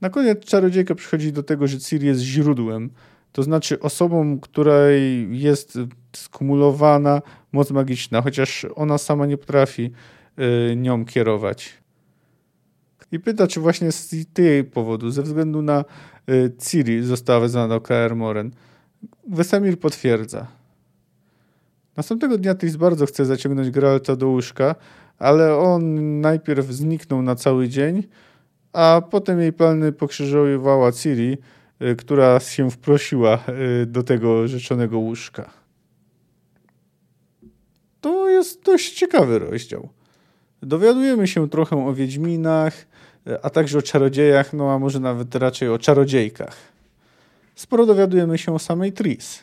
Na 0.00 0.10
koniec 0.10 0.44
czarodziejka 0.44 0.94
przychodzi 0.94 1.32
do 1.32 1.42
tego, 1.42 1.66
że 1.66 1.78
Ciri 1.78 2.06
jest 2.06 2.20
źródłem, 2.20 2.90
to 3.32 3.42
znaczy 3.42 3.80
osobą, 3.80 4.40
której 4.40 5.28
jest 5.40 5.78
skumulowana 6.12 7.22
moc 7.52 7.70
magiczna, 7.70 8.22
chociaż 8.22 8.66
ona 8.74 8.98
sama 8.98 9.26
nie 9.26 9.36
potrafi 9.36 9.90
y, 10.70 10.76
nią 10.76 11.04
kierować. 11.04 11.83
I 13.14 13.20
pyta, 13.20 13.46
czy 13.46 13.60
właśnie 13.60 13.92
z 13.92 14.26
tej 14.32 14.64
powodu, 14.64 15.10
ze 15.10 15.22
względu 15.22 15.62
na 15.62 15.84
y, 16.30 16.52
Ciri 16.58 17.02
została 17.02 17.40
wezwana 17.40 17.68
do 17.68 17.80
Kaer 17.80 18.16
Moren. 18.16 18.50
Wesemir 19.28 19.78
potwierdza. 19.78 20.46
Następnego 21.96 22.38
dnia 22.38 22.54
Tris 22.54 22.76
bardzo 22.76 23.06
chce 23.06 23.24
zaciągnąć 23.24 23.70
Geralta 23.70 24.16
do 24.16 24.28
łóżka, 24.28 24.74
ale 25.18 25.56
on 25.56 26.20
najpierw 26.20 26.66
zniknął 26.66 27.22
na 27.22 27.34
cały 27.34 27.68
dzień, 27.68 28.02
a 28.72 29.02
potem 29.10 29.40
jej 29.40 29.52
plany 29.52 29.92
pokrzyżowała 29.92 30.92
Ciri, 30.92 31.38
y, 31.82 31.96
która 31.96 32.40
się 32.40 32.70
wprosiła 32.70 33.38
y, 33.82 33.86
do 33.86 34.02
tego 34.02 34.48
rzeczonego 34.48 34.98
łóżka. 34.98 35.50
To 38.00 38.28
jest 38.28 38.62
dość 38.62 38.94
ciekawy 38.94 39.38
rozdział. 39.38 39.88
Dowiadujemy 40.62 41.28
się 41.28 41.48
trochę 41.48 41.86
o 41.86 41.94
Wiedźminach, 41.94 42.86
a 43.42 43.50
także 43.50 43.78
o 43.78 43.82
czarodziejach, 43.82 44.52
no 44.52 44.72
a 44.72 44.78
może 44.78 45.00
nawet 45.00 45.34
raczej 45.34 45.68
o 45.68 45.78
czarodziejkach. 45.78 46.56
Sporo 47.54 47.86
dowiadujemy 47.86 48.38
się 48.38 48.54
o 48.54 48.58
samej 48.58 48.92
Tris. 48.92 49.42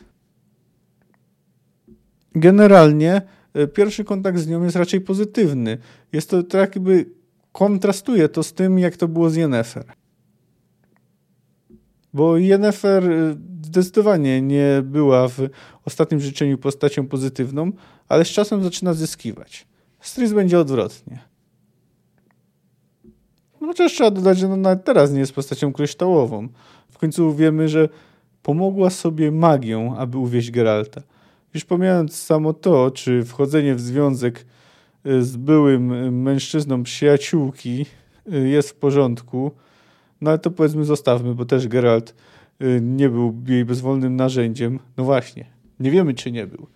Generalnie 2.34 3.22
e, 3.54 3.66
pierwszy 3.66 4.04
kontakt 4.04 4.38
z 4.38 4.48
nią 4.48 4.64
jest 4.64 4.76
raczej 4.76 5.00
pozytywny. 5.00 5.78
Jest 6.12 6.30
to 6.30 6.42
tak 6.42 6.76
jakby 6.76 7.06
kontrastuje 7.52 8.28
to 8.28 8.42
z 8.42 8.52
tym, 8.52 8.78
jak 8.78 8.96
to 8.96 9.08
było 9.08 9.30
z 9.30 9.36
Yennefer. 9.36 9.84
Bo 12.14 12.36
Yennefer 12.36 13.10
e, 13.10 13.36
zdecydowanie 13.62 14.42
nie 14.42 14.82
była 14.84 15.28
w 15.28 15.48
ostatnim 15.84 16.20
życzeniu 16.20 16.58
postacią 16.58 17.06
pozytywną, 17.06 17.72
ale 18.08 18.24
z 18.24 18.28
czasem 18.28 18.62
zaczyna 18.62 18.94
zyskiwać. 18.94 19.66
Stris 20.00 20.32
będzie 20.32 20.58
odwrotnie. 20.58 21.31
No 23.62 23.68
chociaż 23.68 23.92
trzeba 23.92 24.10
dodać, 24.10 24.38
że 24.38 24.48
no 24.48 24.76
teraz 24.76 25.12
nie 25.12 25.20
jest 25.20 25.34
postacią 25.34 25.72
kryształową. 25.72 26.48
W 26.90 26.98
końcu 26.98 27.34
wiemy, 27.34 27.68
że 27.68 27.88
pomogła 28.42 28.90
sobie 28.90 29.32
magią, 29.32 29.96
aby 29.96 30.18
uwieść 30.18 30.50
Geralta. 30.50 31.02
Już 31.54 31.64
pomijając 31.64 32.16
samo 32.16 32.52
to, 32.52 32.90
czy 32.90 33.24
wchodzenie 33.24 33.74
w 33.74 33.80
związek 33.80 34.46
y, 35.06 35.24
z 35.24 35.36
byłym 35.36 35.92
y, 35.92 36.10
mężczyzną 36.10 36.82
przyjaciółki 36.82 37.86
y, 38.32 38.48
jest 38.48 38.70
w 38.70 38.74
porządku, 38.74 39.50
no 40.20 40.30
ale 40.30 40.38
to 40.38 40.50
powiedzmy 40.50 40.84
zostawmy, 40.84 41.34
bo 41.34 41.44
też 41.44 41.68
Geralt 41.68 42.14
nie 42.80 43.08
był 43.08 43.42
jej 43.46 43.64
bezwolnym 43.64 44.16
narzędziem. 44.16 44.78
No 44.96 45.04
właśnie, 45.04 45.46
nie 45.80 45.90
wiemy 45.90 46.14
czy 46.14 46.32
nie 46.32 46.46
był, 46.46 46.66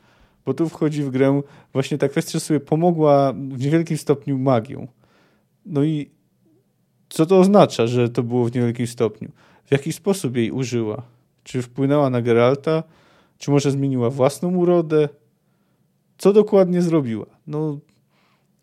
bo 0.44 0.54
tu 0.54 0.68
wchodzi 0.68 1.02
w 1.02 1.10
grę 1.10 1.42
właśnie 1.72 1.98
ta 1.98 2.08
kwestia, 2.08 2.32
że 2.32 2.40
sobie 2.40 2.60
pomogła 2.60 3.32
w 3.32 3.60
niewielkim 3.60 3.96
stopniu 3.96 4.38
magią. 4.38 4.86
No 5.66 5.84
i 5.84 6.15
co 7.08 7.26
to 7.26 7.38
oznacza, 7.38 7.86
że 7.86 8.08
to 8.08 8.22
było 8.22 8.44
w 8.44 8.54
niewielkim 8.54 8.86
stopniu? 8.86 9.28
W 9.64 9.72
jaki 9.72 9.92
sposób 9.92 10.36
jej 10.36 10.50
użyła? 10.50 11.02
Czy 11.44 11.62
wpłynęła 11.62 12.10
na 12.10 12.22
Geralta? 12.22 12.82
Czy 13.38 13.50
może 13.50 13.70
zmieniła 13.70 14.10
własną 14.10 14.56
urodę? 14.56 15.08
Co 16.18 16.32
dokładnie 16.32 16.82
zrobiła? 16.82 17.26
No, 17.46 17.78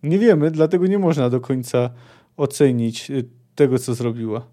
nie 0.03 0.19
wiemy, 0.19 0.51
dlatego 0.51 0.88
nie 0.88 1.00
można 1.00 1.29
do 1.29 1.41
końca 1.41 1.89
ocenić 2.38 3.12
y, 3.12 3.25
tego, 3.55 3.79
co 3.79 3.93
zrobiła. 3.93 4.47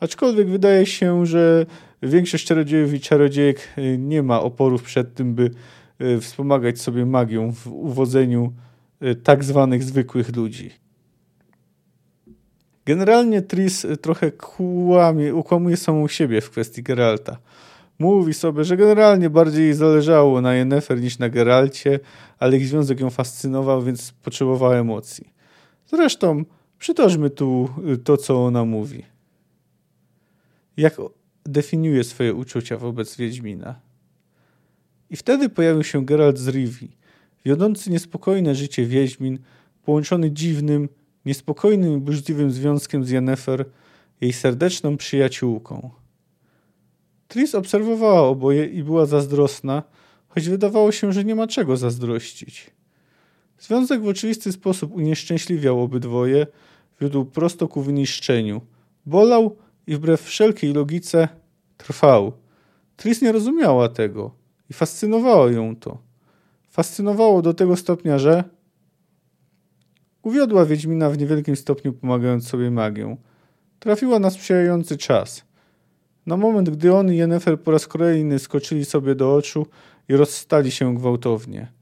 Aczkolwiek 0.00 0.48
wydaje 0.48 0.86
się, 0.86 1.26
że 1.26 1.66
większość 2.02 2.46
czarodziejów 2.46 2.94
i 2.94 3.00
czarodziejek 3.00 3.68
y, 3.78 3.98
nie 3.98 4.22
ma 4.22 4.40
oporów 4.40 4.82
przed 4.82 5.14
tym, 5.14 5.34
by 5.34 5.50
y, 6.00 6.20
wspomagać 6.20 6.80
sobie 6.80 7.06
magią 7.06 7.52
w 7.52 7.66
uwodzeniu 7.66 8.52
tak 9.22 9.44
zwanych 9.44 9.84
zwykłych 9.84 10.36
ludzi. 10.36 10.70
Generalnie 12.86 13.42
Tris 13.42 13.86
trochę 14.00 14.32
kłamie, 14.32 15.34
ukłamuje 15.34 15.76
samą 15.76 16.08
siebie 16.08 16.40
w 16.40 16.50
kwestii 16.50 16.82
Geralta. 16.82 17.38
Mówi 17.98 18.34
sobie, 18.34 18.64
że 18.64 18.76
generalnie 18.76 19.30
bardziej 19.30 19.74
zależało 19.74 20.40
na 20.40 20.54
Yennefer 20.54 21.00
niż 21.00 21.18
na 21.18 21.28
Geralcie, 21.28 22.00
ale 22.38 22.56
ich 22.56 22.68
związek 22.68 23.00
ją 23.00 23.10
fascynował, 23.10 23.82
więc 23.82 24.12
potrzebowała 24.12 24.76
emocji. 24.76 25.32
Zresztą 25.86 26.44
przytoczmy 26.78 27.30
tu 27.30 27.68
y, 27.92 27.98
to, 27.98 28.16
co 28.16 28.44
ona 28.44 28.64
mówi. 28.64 29.04
Jak 30.76 30.96
definiuje 31.44 32.04
swoje 32.04 32.34
uczucia 32.34 32.76
wobec 32.76 33.16
Wiedźmina. 33.16 33.80
I 35.10 35.16
wtedy 35.16 35.48
pojawił 35.48 35.82
się 35.82 36.04
Geralt 36.04 36.38
z 36.38 36.48
Rivi, 36.48 36.96
wiodący 37.44 37.90
niespokojne 37.90 38.54
życie 38.54 38.86
Wiedźmin, 38.86 39.38
połączony 39.84 40.30
dziwnym, 40.30 40.88
niespokojnym 41.26 41.96
i 41.96 42.00
burzliwym 42.00 42.50
związkiem 42.50 43.04
z 43.04 43.10
Yennefer, 43.10 43.64
jej 44.20 44.32
serdeczną 44.32 44.96
przyjaciółką. 44.96 45.90
Tris 47.28 47.54
obserwowała 47.54 48.20
oboje 48.20 48.66
i 48.66 48.82
była 48.82 49.06
zazdrosna, 49.06 49.82
choć 50.28 50.48
wydawało 50.48 50.92
się, 50.92 51.12
że 51.12 51.24
nie 51.24 51.34
ma 51.34 51.46
czego 51.46 51.76
zazdrościć. 51.76 52.70
Związek 53.58 54.02
w 54.02 54.08
oczywisty 54.08 54.52
sposób 54.52 54.94
unieszczęśliwiał 54.94 55.82
obydwoje, 55.82 56.46
wiódł 57.00 57.24
prosto 57.24 57.68
ku 57.68 57.82
wyniszczeniu. 57.82 58.60
Bolał 59.06 59.56
i 59.86 59.96
wbrew 59.96 60.22
wszelkiej 60.22 60.72
logice 60.72 61.28
trwał. 61.76 62.32
Tris 62.96 63.22
nie 63.22 63.32
rozumiała 63.32 63.88
tego 63.88 64.30
i 64.70 64.72
fascynowało 64.72 65.48
ją 65.48 65.76
to. 65.76 65.98
Fascynowało 66.70 67.42
do 67.42 67.54
tego 67.54 67.76
stopnia, 67.76 68.18
że 68.18 68.44
uwiodła 70.24 70.64
Wiedźmina 70.64 71.10
w 71.10 71.18
niewielkim 71.18 71.56
stopniu 71.56 71.92
pomagając 71.92 72.48
sobie 72.48 72.70
magią. 72.70 73.16
Trafiła 73.78 74.18
na 74.18 74.30
sprzyjający 74.30 74.96
czas– 74.96 75.42
na 76.26 76.36
moment, 76.36 76.70
gdy 76.70 76.94
on 76.94 77.12
i 77.12 77.16
Yennefer 77.16 77.60
po 77.60 77.70
raz 77.70 77.86
kolejny 77.86 78.38
skoczyli 78.38 78.84
sobie 78.84 79.14
do 79.14 79.34
oczu 79.34 79.66
i 80.08 80.16
rozstali 80.16 80.70
się 80.70 80.94
gwałtownie. 80.94 81.72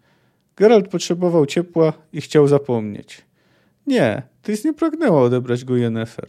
Geralt 0.56 0.88
potrzebował 0.88 1.46
ciepła 1.46 1.92
i 2.12 2.20
chciał 2.20 2.48
zapomnieć. 2.48 3.22
Nie, 3.86 4.22
Tris 4.42 4.64
nie 4.64 4.74
pragnęła 4.74 5.22
odebrać 5.22 5.64
go 5.64 5.76
Yennefer. 5.76 6.28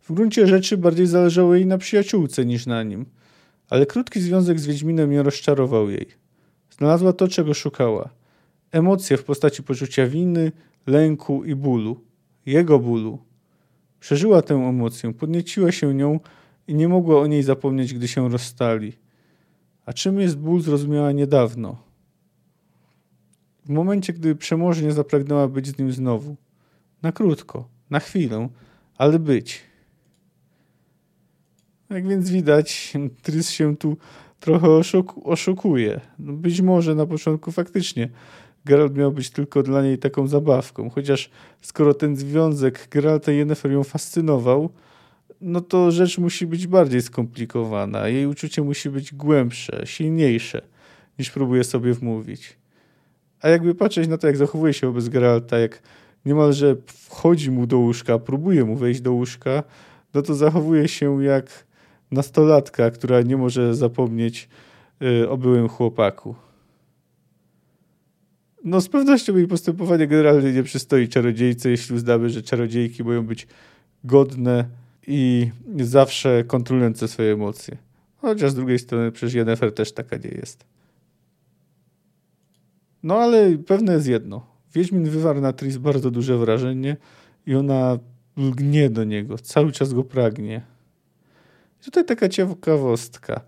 W 0.00 0.12
gruncie 0.12 0.46
rzeczy 0.46 0.76
bardziej 0.76 1.06
zależało 1.06 1.54
jej 1.54 1.66
na 1.66 1.78
przyjaciółce 1.78 2.46
niż 2.46 2.66
na 2.66 2.82
nim. 2.82 3.06
Ale 3.70 3.86
krótki 3.86 4.20
związek 4.20 4.60
z 4.60 4.66
Wiedźminem 4.66 5.10
nie 5.10 5.22
rozczarował 5.22 5.90
jej. 5.90 6.06
Znalazła 6.70 7.12
to, 7.12 7.28
czego 7.28 7.54
szukała. 7.54 8.08
Emocje 8.72 9.16
w 9.16 9.24
postaci 9.24 9.62
poczucia 9.62 10.06
winy, 10.06 10.52
lęku 10.88 11.44
i 11.44 11.54
bólu. 11.54 12.00
Jego 12.46 12.78
bólu. 12.78 13.18
Przeżyła 14.00 14.42
tę 14.42 14.54
emocję, 14.54 15.14
podnieciła 15.14 15.72
się 15.72 15.94
nią 15.94 16.20
i 16.68 16.74
nie 16.74 16.88
mogła 16.88 17.20
o 17.20 17.26
niej 17.26 17.42
zapomnieć, 17.42 17.94
gdy 17.94 18.08
się 18.08 18.28
rozstali. 18.28 18.92
A 19.86 19.92
czym 19.92 20.20
jest 20.20 20.38
ból, 20.38 20.60
zrozumiała 20.60 21.12
niedawno. 21.12 21.76
W 23.64 23.70
momencie, 23.70 24.12
gdy 24.12 24.34
przemożnie 24.34 24.92
zapragnęła 24.92 25.48
być 25.48 25.66
z 25.66 25.78
nim 25.78 25.92
znowu. 25.92 26.36
Na 27.02 27.12
krótko, 27.12 27.68
na 27.90 28.00
chwilę, 28.00 28.48
ale 28.96 29.18
być. 29.18 29.62
Jak 31.90 32.08
więc 32.08 32.30
widać, 32.30 32.92
Trys 33.22 33.50
się 33.50 33.76
tu 33.76 33.96
trochę 34.40 34.70
oszuku 34.70 35.30
oszukuje. 35.30 36.00
No 36.18 36.32
być 36.32 36.60
może 36.60 36.94
na 36.94 37.06
początku 37.06 37.52
faktycznie 37.52 38.08
Geralt 38.68 38.96
miał 38.96 39.12
być 39.12 39.30
tylko 39.30 39.62
dla 39.62 39.82
niej 39.82 39.98
taką 39.98 40.26
zabawką, 40.26 40.90
chociaż 40.90 41.30
skoro 41.60 41.94
ten 41.94 42.16
związek 42.16 42.88
Geralta 42.90 43.32
i 43.32 43.36
Yennefer 43.36 43.72
ją 43.72 43.84
fascynował, 43.84 44.70
no 45.40 45.60
to 45.60 45.90
rzecz 45.90 46.18
musi 46.18 46.46
być 46.46 46.66
bardziej 46.66 47.02
skomplikowana. 47.02 48.08
Jej 48.08 48.26
uczucie 48.26 48.62
musi 48.62 48.90
być 48.90 49.14
głębsze, 49.14 49.82
silniejsze, 49.84 50.62
niż 51.18 51.30
próbuje 51.30 51.64
sobie 51.64 51.92
wmówić. 51.92 52.56
A 53.40 53.48
jakby 53.48 53.74
patrzeć 53.74 54.08
na 54.08 54.18
to, 54.18 54.26
jak 54.26 54.36
zachowuje 54.36 54.72
się 54.72 54.86
wobec 54.86 55.08
Geralta, 55.08 55.58
jak 55.58 55.82
niemalże 56.24 56.76
wchodzi 56.86 57.50
mu 57.50 57.66
do 57.66 57.78
łóżka, 57.78 58.18
próbuje 58.18 58.64
mu 58.64 58.76
wejść 58.76 59.00
do 59.00 59.12
łóżka, 59.12 59.62
no 60.14 60.22
to 60.22 60.34
zachowuje 60.34 60.88
się 60.88 61.24
jak 61.24 61.64
nastolatka, 62.10 62.90
która 62.90 63.22
nie 63.22 63.36
może 63.36 63.74
zapomnieć 63.74 64.48
y, 65.02 65.28
o 65.28 65.36
byłym 65.36 65.68
chłopaku. 65.68 66.47
No 68.68 68.80
z 68.80 68.88
pewnością 68.88 69.36
jej 69.36 69.46
postępowanie 69.46 70.06
generalnie 70.06 70.52
nie 70.52 70.62
przystoi 70.62 71.08
czarodziejce, 71.08 71.70
jeśli 71.70 71.94
uznamy, 71.94 72.30
że 72.30 72.42
czarodziejki 72.42 73.04
mają 73.04 73.26
być 73.26 73.46
godne 74.04 74.68
i 75.06 75.50
zawsze 75.76 76.44
kontrolujące 76.44 77.08
swoje 77.08 77.32
emocje. 77.32 77.76
Chociaż 78.16 78.50
z 78.50 78.54
drugiej 78.54 78.78
strony 78.78 79.12
przecież 79.12 79.34
Jennifer 79.34 79.74
też 79.74 79.92
taka 79.92 80.16
nie 80.16 80.30
jest. 80.30 80.64
No 83.02 83.18
ale 83.18 83.58
pewne 83.58 83.92
jest 83.92 84.06
jedno. 84.06 84.46
Wiedźmin 84.74 85.04
wywarł 85.04 85.40
na 85.40 85.52
Tris 85.52 85.76
bardzo 85.76 86.10
duże 86.10 86.38
wrażenie 86.38 86.96
i 87.46 87.54
ona 87.54 87.98
lgnie 88.36 88.90
do 88.90 89.04
niego, 89.04 89.38
cały 89.38 89.72
czas 89.72 89.92
go 89.92 90.04
pragnie. 90.04 90.62
I 91.80 91.84
tutaj 91.84 92.04
taka 92.04 92.28
ciekawostka. 92.28 93.40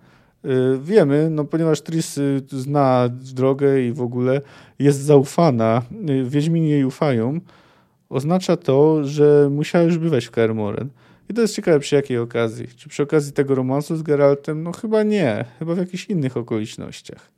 Y, 0.45 0.79
wiemy, 0.83 1.31
no 1.31 1.45
ponieważ 1.45 1.81
Tris 1.81 2.19
y, 2.19 2.43
zna 2.51 3.09
drogę 3.35 3.83
i 3.83 3.93
w 3.93 4.03
ogóle 4.03 4.41
jest 4.79 4.99
zaufana, 4.99 5.83
y, 6.11 6.25
Wiedźmini 6.25 6.71
jej 6.71 6.85
ufają, 6.85 7.41
oznacza 8.09 8.57
to, 8.57 9.05
że 9.05 9.49
musiała 9.51 9.85
już 9.85 9.99
bywać 9.99 10.27
w 10.27 10.31
Kaer 10.31 10.55
I 11.31 11.35
to 11.35 11.43
jest 11.43 11.55
ciekawe 11.55 11.81
przy 11.81 11.95
jakiej 11.95 12.19
okazji. 12.19 12.69
Czy 12.77 12.89
przy 12.89 13.03
okazji 13.03 13.33
tego 13.33 13.55
romansu 13.55 13.97
z 13.97 14.03
Geraltem? 14.03 14.63
No 14.63 14.73
chyba 14.73 15.03
nie. 15.03 15.45
Chyba 15.59 15.75
w 15.75 15.79
jakichś 15.79 16.05
innych 16.05 16.37
okolicznościach. 16.37 17.31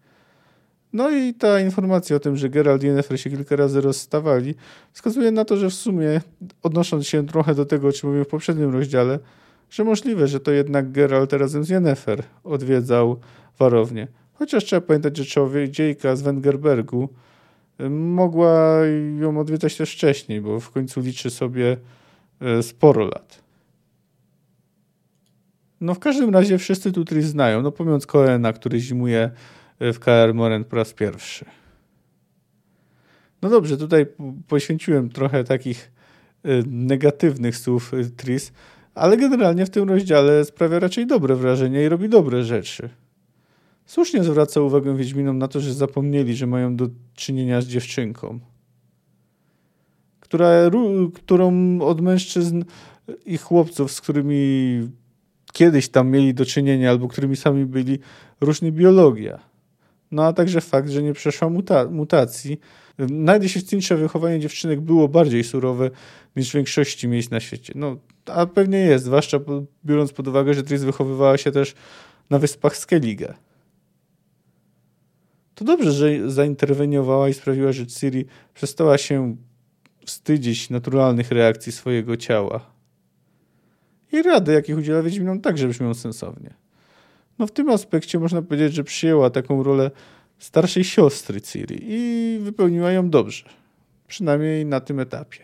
No 0.93 1.11
i 1.11 1.35
ta 1.35 1.61
informacja 1.61 2.17
o 2.17 2.21
tym, 2.21 2.37
że 2.37 2.49
Geralt 2.49 2.83
i 2.83 2.87
Yennefer 2.87 3.21
się 3.21 3.31
kilka 3.31 3.57
razy 3.57 3.81
rozstawali, 3.81 4.55
wskazuje 4.93 5.31
na 5.31 5.45
to, 5.45 5.57
że 5.57 5.71
w 5.71 5.75
sumie, 5.75 6.21
odnosząc 6.63 7.07
się 7.07 7.27
trochę 7.27 7.55
do 7.55 7.67
tego, 7.67 7.89
o 7.89 7.93
czym 7.93 8.09
mówiłem 8.09 8.25
w 8.25 8.29
poprzednim 8.29 8.73
rozdziale, 8.73 9.19
że 9.73 9.85
możliwe, 9.85 10.29
że 10.29 10.41
to 10.41 10.51
jednak 10.51 10.93
Geralt 10.93 11.33
razem 11.33 11.65
z 11.65 11.69
Yennefer 11.69 12.23
odwiedzał 12.45 13.21
warownię. 13.59 14.09
Chociaż 14.33 14.65
trzeba 14.65 14.87
pamiętać, 14.87 15.17
że 15.17 15.25
człowieka 15.25 16.17
z 16.17 16.23
Wengerbergu 16.23 17.09
mogła 17.91 18.79
ją 19.21 19.39
odwiedzać 19.39 19.77
też 19.77 19.93
wcześniej, 19.93 20.41
bo 20.41 20.61
w 20.61 20.71
końcu 20.71 21.01
liczy 21.01 21.31
sobie 21.31 21.77
e, 22.41 22.63
sporo 22.63 23.05
lat. 23.05 23.43
No 25.81 25.95
w 25.95 25.99
każdym 25.99 26.31
razie 26.31 26.59
wszyscy 26.59 26.93
tutaj 26.93 27.23
znają, 27.23 27.63
no 27.63 27.73
pomijając 27.73 28.07
Koena, 28.07 28.53
który 28.53 28.81
zimuje 28.81 29.31
w 29.81 29.99
KR 29.99 30.35
Moren 30.35 30.65
po 30.65 30.77
raz 30.77 30.93
pierwszy. 30.93 31.45
No 33.43 33.49
dobrze, 33.49 33.77
tutaj 33.77 34.07
poświęciłem 34.49 35.09
trochę 35.09 35.45
takich 35.45 35.93
y, 36.47 36.63
negatywnych 36.67 37.57
słów 37.57 37.95
y, 37.95 38.11
Tris, 38.11 38.53
ale 38.95 39.17
generalnie 39.17 39.67
w 39.67 39.71
tym 39.71 39.89
rozdziale 39.89 40.45
sprawia 40.45 40.79
raczej 40.79 41.07
dobre 41.07 41.37
wrażenie 41.37 41.85
i 41.85 41.89
robi 41.89 42.09
dobre 42.09 42.45
rzeczy. 42.45 42.89
Słusznie 43.87 44.25
zwraca 44.25 44.61
uwagę 44.61 44.97
Wiedźminom 44.97 45.39
na 45.39 45.49
to, 45.49 45.61
że 45.61 45.75
zapomnieli, 45.75 46.35
że 46.35 46.47
mają 46.47 46.77
do 46.77 46.89
czynienia 47.15 47.61
z 47.61 47.67
dziewczynką, 47.67 48.41
która, 50.21 50.51
którą 51.15 51.81
od 51.81 52.01
mężczyzn 52.01 52.65
i 53.27 53.39
chłopców, 53.39 53.93
z 53.93 54.01
którymi 54.01 54.81
kiedyś 55.53 55.89
tam 55.89 56.11
mieli 56.11 56.35
do 56.35 56.45
czynienia 56.45 56.91
albo 56.91 57.09
którymi 57.09 57.37
sami 57.37 57.67
byli, 57.67 57.99
różni 58.41 58.73
biologia 58.73 59.52
no 60.13 60.25
a 60.25 60.33
także 60.33 60.61
fakt, 60.61 60.91
że 60.91 61.03
nie 61.03 61.13
przeszła 61.13 61.49
muta 61.49 61.85
mutacji. 61.85 62.61
Nawet 62.99 63.45
wychowanie 63.97 64.41
dziewczynek 64.41 64.81
było 64.81 65.09
bardziej 65.09 65.45
surowe 65.45 65.91
niż 66.37 66.51
w 66.51 66.55
większości 66.55 67.09
miejsc 67.09 67.31
na 67.31 67.41
świecie. 67.41 67.73
No, 67.77 67.97
a 68.27 68.47
pewnie 68.47 68.79
jest, 68.79 69.05
zwłaszcza 69.05 69.39
biorąc 69.85 70.13
pod 70.13 70.29
uwagę, 70.29 70.55
że 70.55 70.63
Tris 70.63 70.83
wychowywała 70.83 71.39
się 71.39 71.53
też 71.53 71.75
na 72.31 72.39
wyspach 72.39 72.77
Skellige. 72.77 73.35
To 75.55 75.65
dobrze, 75.65 75.93
że 75.93 76.31
zainterweniowała 76.31 77.29
i 77.29 77.35
sprawiła, 77.35 77.73
że 77.73 77.87
Ciri 77.87 78.27
przestała 78.55 78.99
się 78.99 79.37
wstydzić 80.07 80.71
naturalnych 80.71 81.31
reakcji 81.31 81.73
swojego 81.73 82.17
ciała. 82.17 82.73
I 84.13 84.23
rady, 84.23 84.53
jakich 84.53 84.79
udziela 84.79 85.03
Wiedźminom, 85.03 85.41
także 85.41 85.69
brzmią 85.69 85.95
sensownie 85.95 86.62
no 87.43 87.47
w 87.47 87.53
tym 87.53 87.71
aspekcie 87.71 88.19
można 88.19 88.43
powiedzieć, 88.43 88.75
że 88.75 88.85
przyjęła 88.85 89.31
taką 89.31 89.63
rolę 89.63 89.91
starszej 90.39 90.85
siostry 90.85 91.41
Ciri 91.41 91.79
i 91.83 92.39
wypełniła 92.43 92.93
ją 92.93 93.11
dobrze. 93.11 93.45
Przynajmniej 94.07 94.67
na 94.67 94.81
tym 94.81 95.01
etapie. 95.01 95.39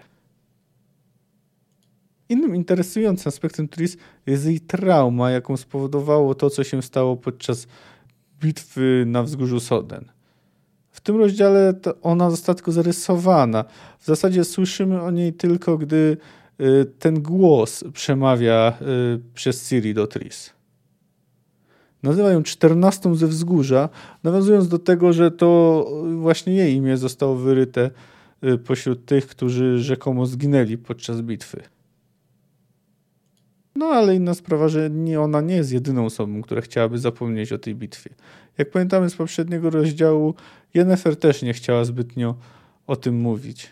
Innym 2.28 2.56
interesującym 2.56 3.28
aspektem 3.28 3.68
Tris 3.68 3.96
jest 4.26 4.46
jej 4.46 4.60
trauma, 4.60 5.30
jaką 5.30 5.56
spowodowało 5.56 6.34
to, 6.34 6.50
co 6.50 6.64
się 6.64 6.82
stało 6.82 7.16
podczas 7.16 7.66
bitwy 8.40 9.04
na 9.06 9.22
wzgórzu 9.22 9.60
Soden. 9.60 10.04
W 10.90 11.00
tym 11.00 11.16
rozdziale 11.16 11.74
ona 12.02 12.30
została 12.30 12.58
zarysowana. 12.66 13.64
W 13.98 14.06
zasadzie 14.06 14.44
słyszymy 14.44 15.02
o 15.02 15.10
niej 15.10 15.32
tylko, 15.32 15.78
gdy 15.78 16.16
y, 16.60 16.86
ten 16.98 17.22
głos 17.22 17.84
przemawia 17.92 18.78
y, 18.82 19.20
przez 19.34 19.68
Ciri 19.68 19.94
do 19.94 20.06
Tris. 20.06 20.57
Nazywa 22.02 22.30
ją 22.30 22.42
czternastą 22.42 23.14
ze 23.14 23.26
wzgórza, 23.26 23.88
nawiązując 24.24 24.68
do 24.68 24.78
tego, 24.78 25.12
że 25.12 25.30
to 25.30 25.84
właśnie 26.16 26.52
jej 26.52 26.74
imię 26.74 26.96
zostało 26.96 27.36
wyryte 27.36 27.90
y, 28.44 28.58
pośród 28.58 29.04
tych, 29.04 29.26
którzy 29.26 29.78
rzekomo 29.78 30.26
zginęli 30.26 30.78
podczas 30.78 31.20
bitwy. 31.20 31.62
No 33.76 33.86
ale 33.86 34.16
inna 34.16 34.34
sprawa, 34.34 34.68
że 34.68 34.90
nie, 34.90 35.20
ona 35.20 35.40
nie 35.40 35.54
jest 35.54 35.72
jedyną 35.72 36.06
osobą, 36.06 36.42
która 36.42 36.60
chciałaby 36.60 36.98
zapomnieć 36.98 37.52
o 37.52 37.58
tej 37.58 37.74
bitwie. 37.74 38.10
Jak 38.58 38.70
pamiętamy 38.70 39.10
z 39.10 39.16
poprzedniego 39.16 39.70
rozdziału, 39.70 40.34
Yennefer 40.74 41.16
też 41.16 41.42
nie 41.42 41.52
chciała 41.52 41.84
zbytnio 41.84 42.34
o 42.86 42.96
tym 42.96 43.20
mówić. 43.20 43.70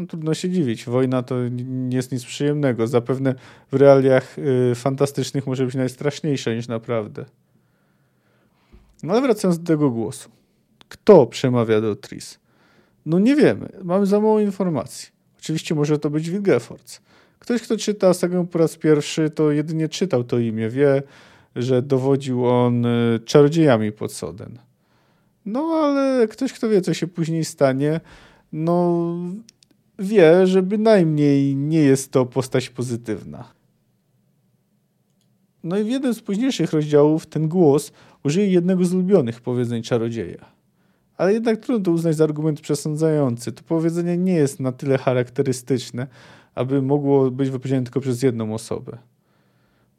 No, 0.00 0.06
trudno 0.06 0.34
się 0.34 0.50
dziwić. 0.50 0.84
Wojna 0.84 1.22
to 1.22 1.48
nie 1.64 1.96
jest 1.96 2.12
nic 2.12 2.24
przyjemnego. 2.24 2.86
Zapewne 2.86 3.34
w 3.72 3.76
realiach 3.76 4.38
y, 4.38 4.74
fantastycznych 4.74 5.46
może 5.46 5.66
być 5.66 5.74
najstraszniejsza 5.74 6.54
niż 6.54 6.68
naprawdę. 6.68 7.24
No 9.02 9.12
ale 9.12 9.22
wracając 9.22 9.58
do 9.58 9.66
tego 9.66 9.90
głosu. 9.90 10.30
Kto 10.88 11.26
przemawia 11.26 11.80
do 11.80 11.96
Tris? 11.96 12.38
No 13.06 13.18
nie 13.18 13.36
wiemy. 13.36 13.68
Mamy 13.82 14.06
za 14.06 14.20
mało 14.20 14.40
informacji. 14.40 15.08
Oczywiście 15.38 15.74
może 15.74 15.98
to 15.98 16.10
być 16.10 16.30
Wilgefortz. 16.30 17.00
Ktoś, 17.38 17.62
kto 17.62 17.76
czyta 17.76 18.14
sagę 18.14 18.46
po 18.46 18.58
raz 18.58 18.76
pierwszy, 18.76 19.30
to 19.30 19.50
jedynie 19.50 19.88
czytał 19.88 20.24
to 20.24 20.38
imię. 20.38 20.68
Wie, 20.68 21.02
że 21.56 21.82
dowodził 21.82 22.46
on 22.46 22.86
y, 22.86 23.20
czarodziejami 23.24 23.92
pod 23.92 24.12
Soden. 24.12 24.58
No 25.46 25.60
ale 25.60 26.28
ktoś, 26.28 26.52
kto 26.52 26.68
wie, 26.68 26.80
co 26.80 26.94
się 26.94 27.06
później 27.06 27.44
stanie, 27.44 28.00
no 28.52 29.04
wie, 30.00 30.46
że 30.46 30.62
bynajmniej 30.62 31.56
nie 31.56 31.78
jest 31.78 32.12
to 32.12 32.26
postać 32.26 32.68
pozytywna. 32.68 33.44
No 35.64 35.78
i 35.78 35.84
w 35.84 35.88
jednym 35.88 36.14
z 36.14 36.20
późniejszych 36.20 36.72
rozdziałów 36.72 37.26
ten 37.26 37.48
głos 37.48 37.92
użyje 38.24 38.46
jednego 38.46 38.84
z 38.84 38.94
ulubionych 38.94 39.40
powiedzeń 39.40 39.82
czarodzieja. 39.82 40.44
Ale 41.16 41.32
jednak 41.32 41.60
trudno 41.60 41.84
to 41.84 41.90
uznać 41.90 42.16
za 42.16 42.24
argument 42.24 42.60
przesądzający. 42.60 43.52
To 43.52 43.62
powiedzenie 43.62 44.16
nie 44.16 44.32
jest 44.32 44.60
na 44.60 44.72
tyle 44.72 44.98
charakterystyczne, 44.98 46.06
aby 46.54 46.82
mogło 46.82 47.30
być 47.30 47.50
wypowiedziane 47.50 47.82
tylko 47.82 48.00
przez 48.00 48.22
jedną 48.22 48.54
osobę. 48.54 48.98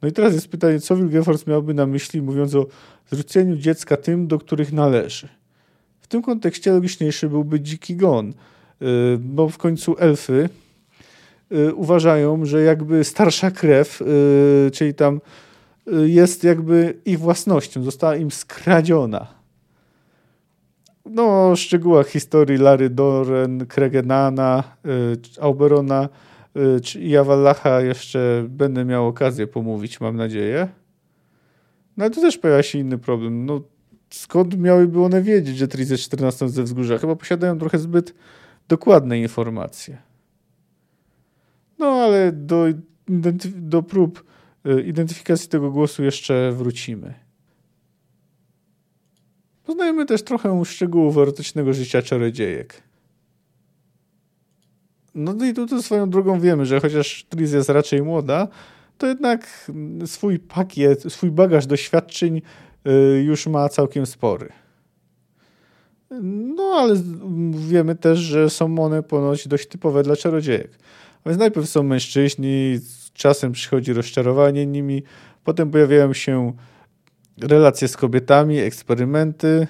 No 0.02 0.08
i 0.08 0.12
teraz 0.12 0.34
jest 0.34 0.48
pytanie, 0.48 0.80
co 0.80 0.96
Wilgefortz 0.96 1.46
miałby 1.46 1.74
na 1.74 1.86
myśli, 1.86 2.22
mówiąc 2.22 2.54
o 2.54 2.66
zwróceniu 3.06 3.56
dziecka 3.56 3.96
tym, 3.96 4.26
do 4.26 4.38
których 4.38 4.72
należy. 4.72 5.28
W 6.00 6.06
tym 6.06 6.22
kontekście 6.22 6.72
logiczniejszy 6.72 7.28
byłby 7.28 7.60
dziki 7.60 7.96
gon– 7.96 8.32
bo 9.18 9.48
w 9.48 9.58
końcu 9.58 9.96
elfy 9.98 10.48
y, 11.52 11.74
uważają, 11.74 12.44
że 12.44 12.62
jakby 12.62 13.04
starsza 13.04 13.50
krew, 13.50 14.02
y, 14.02 14.70
czyli 14.70 14.94
tam 14.94 15.20
jest 16.06 16.44
jakby 16.44 16.94
ich 17.04 17.18
własnością, 17.18 17.82
została 17.82 18.16
im 18.16 18.30
skradziona. 18.30 19.26
No, 21.06 21.50
o 21.50 21.56
szczegółach 21.56 22.08
historii 22.08 22.58
Lary 22.58 22.90
Doren, 22.90 23.66
Kregenana, 23.66 24.64
Auberona 25.40 26.08
czy 26.82 27.00
Jawalacha 27.00 27.80
jeszcze 27.80 28.44
będę 28.48 28.84
miał 28.84 29.06
okazję 29.06 29.46
pomówić, 29.46 30.00
mam 30.00 30.16
nadzieję. 30.16 30.68
No 31.96 32.04
ale 32.04 32.10
tu 32.10 32.20
też 32.20 32.38
pojawia 32.38 32.62
się 32.62 32.78
inny 32.78 32.98
problem. 32.98 33.46
No, 33.46 33.60
skąd 34.10 34.58
miałyby 34.58 35.02
one 35.02 35.22
wiedzieć, 35.22 35.56
że 35.56 35.68
Tris 35.68 35.90
jest 35.90 36.02
14 36.02 36.48
ze 36.48 36.62
wzgórza? 36.62 36.98
Chyba 36.98 37.16
posiadają 37.16 37.58
trochę 37.58 37.78
zbyt 37.78 38.14
dokładne 38.72 39.18
informacje. 39.18 39.98
No 41.78 41.86
ale 41.86 42.32
do, 42.32 42.64
do 43.56 43.82
prób 43.82 44.24
y, 44.66 44.82
identyfikacji 44.82 45.48
tego 45.48 45.70
głosu 45.70 46.04
jeszcze 46.04 46.52
wrócimy. 46.52 47.14
Poznajemy 49.64 50.06
też 50.06 50.22
trochę 50.22 50.64
szczegółów 50.64 51.16
erotycznego 51.16 51.72
życia 51.72 52.02
czarodziejek. 52.02 52.82
No 55.14 55.44
i 55.44 55.54
tu 55.54 55.82
swoją 55.82 56.10
drogą 56.10 56.40
wiemy, 56.40 56.66
że 56.66 56.80
chociaż 56.80 57.26
Tris 57.28 57.52
jest 57.52 57.68
raczej 57.68 58.02
młoda, 58.02 58.48
to 58.98 59.06
jednak 59.06 59.70
swój 60.06 60.38
pakiet, 60.38 61.12
swój 61.12 61.30
bagaż 61.30 61.66
doświadczeń 61.66 62.42
y, 62.86 63.22
już 63.22 63.46
ma 63.46 63.68
całkiem 63.68 64.06
spory. 64.06 64.61
No, 66.22 66.62
ale 66.62 66.94
wiemy 67.50 67.94
też, 67.94 68.18
że 68.18 68.50
są 68.50 68.78
one 68.78 69.02
ponoć 69.02 69.48
dość 69.48 69.68
typowe 69.68 70.02
dla 70.02 70.16
czarodziejek. 70.16 70.78
A 71.24 71.28
więc 71.28 71.38
najpierw 71.40 71.68
są 71.68 71.82
mężczyźni, 71.82 72.78
czasem 73.12 73.52
przychodzi 73.52 73.92
rozczarowanie 73.92 74.66
nimi, 74.66 75.02
potem 75.44 75.70
pojawiają 75.70 76.12
się 76.12 76.52
relacje 77.40 77.88
z 77.88 77.96
kobietami, 77.96 78.58
eksperymenty, 78.58 79.66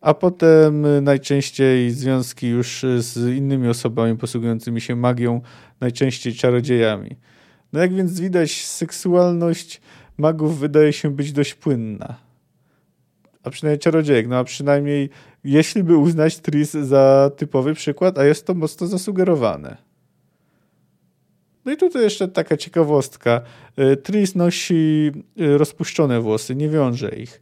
a 0.00 0.14
potem 0.14 0.86
najczęściej 1.04 1.90
związki 1.90 2.48
już 2.48 2.84
z 2.98 3.36
innymi 3.36 3.68
osobami 3.68 4.16
posługującymi 4.16 4.80
się 4.80 4.96
magią, 4.96 5.40
najczęściej 5.80 6.34
czarodziejami. 6.34 7.16
No 7.72 7.80
jak 7.80 7.94
więc 7.94 8.20
widać, 8.20 8.66
seksualność 8.66 9.80
magów 10.18 10.58
wydaje 10.58 10.92
się 10.92 11.10
być 11.10 11.32
dość 11.32 11.54
płynna. 11.54 12.29
A 13.42 13.50
przynajmniej 13.50 13.78
czarodziejek, 13.78 14.28
no 14.28 14.36
a 14.36 14.44
przynajmniej 14.44 15.10
jeśli 15.44 15.84
by 15.84 15.96
uznać 15.96 16.38
Tris 16.38 16.70
za 16.70 17.30
typowy 17.36 17.74
przykład, 17.74 18.18
a 18.18 18.24
jest 18.24 18.46
to 18.46 18.54
mocno 18.54 18.86
zasugerowane. 18.86 19.76
No 21.64 21.72
i 21.72 21.76
tutaj 21.76 22.02
jeszcze 22.02 22.28
taka 22.28 22.56
ciekawostka. 22.56 23.40
E, 23.76 23.96
Tris 23.96 24.34
nosi 24.34 25.12
e, 25.38 25.58
rozpuszczone 25.58 26.20
włosy, 26.20 26.54
nie 26.54 26.68
wiąże 26.68 27.08
ich. 27.08 27.40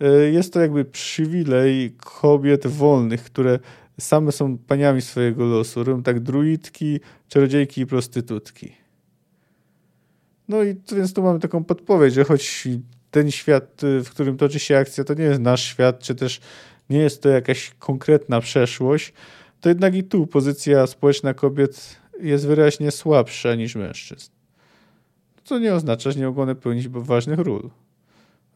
E, 0.00 0.08
jest 0.08 0.52
to 0.52 0.60
jakby 0.60 0.84
przywilej 0.84 1.94
kobiet 1.96 2.66
wolnych, 2.66 3.22
które 3.22 3.58
same 4.00 4.32
są 4.32 4.58
paniami 4.58 5.02
swojego 5.02 5.44
losu. 5.44 5.84
Robią 5.84 6.02
tak 6.02 6.20
druidki, 6.20 7.00
czarodziejki 7.28 7.80
i 7.80 7.86
prostytutki. 7.86 8.72
No 10.48 10.62
i 10.62 10.76
więc 10.92 11.12
tu 11.12 11.22
mamy 11.22 11.40
taką 11.40 11.64
podpowiedź, 11.64 12.14
że 12.14 12.24
choć 12.24 12.68
ten 13.10 13.30
świat, 13.30 13.80
w 14.04 14.10
którym 14.10 14.36
toczy 14.36 14.58
się 14.58 14.78
akcja, 14.78 15.04
to 15.04 15.14
nie 15.14 15.24
jest 15.24 15.40
nasz 15.40 15.62
świat, 15.62 15.98
czy 15.98 16.14
też 16.14 16.40
nie 16.90 16.98
jest 16.98 17.22
to 17.22 17.28
jakaś 17.28 17.72
konkretna 17.78 18.40
przeszłość, 18.40 19.12
to 19.60 19.68
jednak 19.68 19.94
i 19.94 20.04
tu 20.04 20.26
pozycja 20.26 20.86
społeczna 20.86 21.34
kobiet 21.34 21.96
jest 22.20 22.46
wyraźnie 22.46 22.90
słabsza 22.90 23.54
niż 23.54 23.74
mężczyzn. 23.74 24.30
Co 25.44 25.58
nie 25.58 25.74
oznacza, 25.74 26.10
że 26.10 26.20
nie 26.20 26.26
mogą 26.26 26.42
one 26.42 26.54
pełnić 26.54 26.88
ważnych 26.88 27.38
ról. 27.38 27.70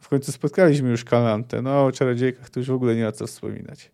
W 0.00 0.08
końcu 0.08 0.32
spotkaliśmy 0.32 0.90
już 0.90 1.04
Kalantę, 1.04 1.62
no 1.62 1.70
a 1.70 1.82
o 1.82 1.92
czarodziejkach 1.92 2.50
to 2.50 2.60
już 2.60 2.68
w 2.68 2.74
ogóle 2.74 2.96
nie 2.96 3.04
ma 3.04 3.12
co 3.12 3.26
wspominać. 3.26 3.90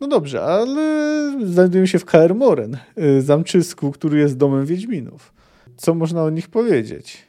No 0.00 0.08
dobrze, 0.08 0.42
ale 0.42 1.46
znajdujemy 1.46 1.88
się 1.88 1.98
w 1.98 2.04
Kaer 2.04 2.34
Moren, 2.34 2.76
y, 2.98 3.22
zamczysku, 3.22 3.92
który 3.92 4.18
jest 4.18 4.36
domem 4.36 4.66
Wiedźminów. 4.66 5.32
Co 5.76 5.94
można 5.94 6.22
o 6.22 6.30
nich 6.30 6.48
powiedzieć? 6.48 7.26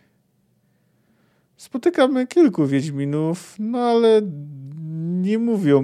Spotykamy 1.57 2.27
kilku 2.27 2.67
Wiedźminów, 2.67 3.55
no 3.59 3.79
ale 3.79 4.21
nie 5.21 5.37
mówią, 5.37 5.81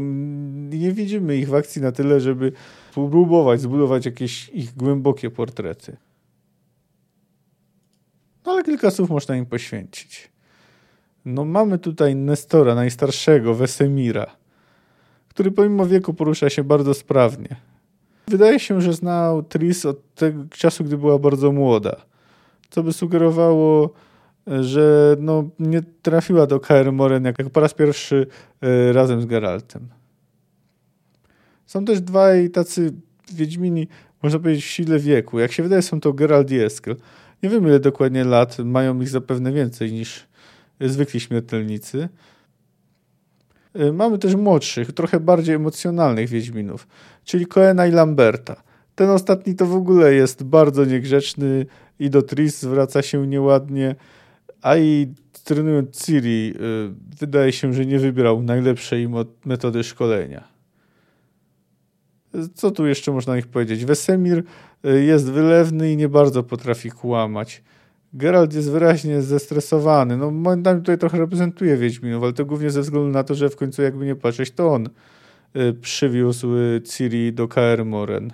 nie 0.70 0.92
widzimy 0.92 1.38
ich 1.38 1.50
w 1.50 1.56
akcji 1.56 1.82
na 1.82 1.92
tyle, 1.92 2.20
żeby 2.20 2.52
próbować 2.94 3.62
zbudować 3.62 4.06
jakieś 4.06 4.50
ich 4.50 4.76
głębokie 4.76 5.30
portrety. 5.30 5.98
No 8.46 8.52
ale 8.52 8.64
kilka 8.64 8.92
słów 8.92 9.10
można 9.10 9.36
im 9.36 9.46
poświęcić. 9.46 10.32
No 11.26 11.46
mamy 11.46 11.78
tutaj 11.78 12.16
Nestora, 12.16 12.76
najstarszego, 12.76 13.56
Wesemira, 13.56 14.26
który 15.30 15.52
pomimo 15.52 15.86
wieku 15.86 16.14
porusza 16.14 16.50
się 16.50 16.64
bardzo 16.64 16.94
sprawnie. 16.94 17.56
Wydaje 18.28 18.60
się, 18.60 18.82
że 18.82 18.94
znał 18.94 19.44
Tris 19.44 19.86
od 19.86 20.16
tego 20.16 20.44
czasu, 20.50 20.84
gdy 20.84 20.98
była 20.98 21.20
bardzo 21.20 21.52
młoda, 21.52 21.96
co 22.70 22.84
by 22.84 22.94
sugerowało, 22.94 23.90
że 24.48 25.16
no, 25.20 25.50
nie 25.60 25.82
trafiła 26.02 26.48
do 26.48 26.60
Kaer 26.60 26.94
Moren 26.94 27.26
jak, 27.26 27.40
jak 27.40 27.50
po 27.50 27.60
raz 27.60 27.74
pierwszy 27.74 28.28
y, 28.64 28.94
razem 28.94 29.22
z 29.22 29.26
Geraltem. 29.26 29.88
Są 31.66 31.86
też 31.86 32.02
dwaj 32.02 32.50
tacy 32.50 32.94
Wiedźmini, 33.34 33.88
można 34.24 34.40
powiedzieć, 34.40 34.66
w 34.66 34.68
sile 34.68 35.00
wieku. 35.00 35.40
Jak 35.40 35.52
się 35.52 35.64
wydaje, 35.64 35.82
są 35.82 36.00
to 36.00 36.14
Geralt 36.14 36.52
i 36.52 36.60
Eskel. 36.60 36.96
Nie 37.44 37.50
wiem, 37.50 37.68
ile 37.68 37.80
dokładnie 37.80 38.24
lat, 38.24 38.60
mają 38.60 39.02
ich 39.02 39.10
zapewne 39.10 39.52
więcej 39.52 39.92
niż 39.92 40.28
zwykli 40.82 41.20
śmiertelnicy. 41.20 42.10
Y, 43.80 43.94
mamy 43.94 44.18
też 44.18 44.36
młodszych, 44.36 44.92
trochę 44.92 45.20
bardziej 45.20 45.56
emocjonalnych 45.56 46.30
Wiedźminów, 46.30 46.88
czyli 47.24 47.46
Koena 47.46 47.88
i 47.88 47.92
Lamberta. 47.92 48.64
Ten 48.96 49.10
ostatni 49.10 49.56
to 49.56 49.66
w 49.66 49.76
ogóle 49.76 50.14
jest 50.14 50.44
bardzo 50.44 50.86
niegrzeczny 50.86 51.66
i 52.00 52.10
do 52.10 52.22
Tris 52.22 52.60
zwraca 52.60 53.02
się 53.02 53.28
nieładnie, 53.28 53.96
a 54.64 54.78
i 54.78 55.14
trenując 55.44 56.06
Ciri, 56.06 56.54
y, 56.56 57.20
wydaje 57.20 57.52
się, 57.52 57.74
że 57.74 57.86
nie 57.86 58.00
wybrał 58.00 58.44
najlepszej 58.44 59.10
metody 59.46 59.84
szkolenia. 59.84 60.44
Co 62.54 62.72
tu 62.72 62.86
jeszcze 62.86 63.12
można 63.12 63.38
ich 63.38 63.48
powiedzieć? 63.48 63.86
Wesemir 63.86 64.44
y, 64.86 65.04
jest 65.04 65.32
wylewny 65.32 65.92
i 65.92 65.98
nie 65.98 66.10
bardzo 66.10 66.44
potrafi 66.44 66.92
kłamać. 66.92 67.64
Geralt 68.14 68.54
jest 68.54 68.72
wyraźnie 68.72 69.22
zestresowany. 69.22 70.18
No, 70.18 70.32
momentami 70.32 70.80
tutaj 70.80 70.98
trochę 70.98 71.18
reprezentuje 71.18 71.78
Wiedźminów, 71.78 72.24
ale 72.24 72.34
to 72.34 72.46
głównie 72.46 72.70
ze 72.70 72.82
względu 72.82 73.10
na 73.10 73.24
to, 73.24 73.36
że 73.36 73.50
w 73.50 73.56
końcu 73.56 73.82
jakby 73.82 74.06
nie 74.06 74.16
patrzeć, 74.16 74.52
to 74.52 74.74
on 74.74 74.90
y, 75.56 75.74
przywiózł 75.74 76.48
Ciri 76.86 77.34
do 77.34 77.48
Kaer 77.48 77.86
Moren. 77.86 78.34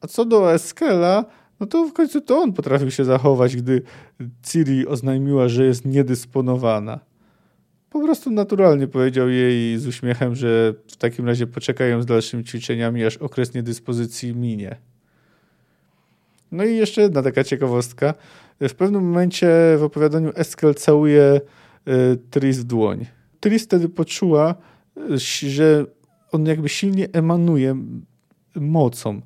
A 0.00 0.06
co 0.06 0.24
do 0.24 0.54
Eskela, 0.54 1.24
no 1.60 1.66
to 1.66 1.86
w 1.86 1.92
końcu 1.92 2.20
to 2.20 2.38
on 2.38 2.52
potrafił 2.52 2.90
się 2.90 3.04
zachować, 3.04 3.56
gdy 3.56 3.82
Ciri 4.42 4.86
oznajmiła, 4.86 5.48
że 5.48 5.64
jest 5.64 5.84
niedysponowana. 5.84 7.00
Po 7.90 8.00
prostu 8.00 8.30
naturalnie 8.30 8.86
powiedział 8.86 9.28
jej 9.28 9.78
z 9.78 9.86
uśmiechem, 9.86 10.34
że 10.34 10.74
w 10.86 10.96
takim 10.96 11.26
razie 11.26 11.46
poczekają 11.46 12.02
z 12.02 12.06
dalszymi 12.06 12.44
ćwiczeniami, 12.44 13.04
aż 13.04 13.16
okres 13.16 13.54
niedyspozycji 13.54 14.34
minie. 14.34 14.76
No 16.52 16.64
i 16.64 16.76
jeszcze 16.76 17.02
jedna 17.02 17.22
taka 17.22 17.44
ciekawostka. 17.44 18.14
W 18.60 18.74
pewnym 18.74 19.04
momencie 19.04 19.48
w 19.78 19.82
opowiadaniu 19.82 20.32
Eskel 20.34 20.74
całuje 20.74 21.40
y, 21.88 22.18
Tris 22.30 22.58
w 22.58 22.64
dłoń. 22.64 23.06
Tris 23.40 23.64
wtedy 23.64 23.88
poczuła, 23.88 24.54
że 25.46 25.86
on 26.32 26.46
jakby 26.46 26.68
silnie 26.68 27.08
emanuje 27.12 27.76
mocą. 28.54 29.20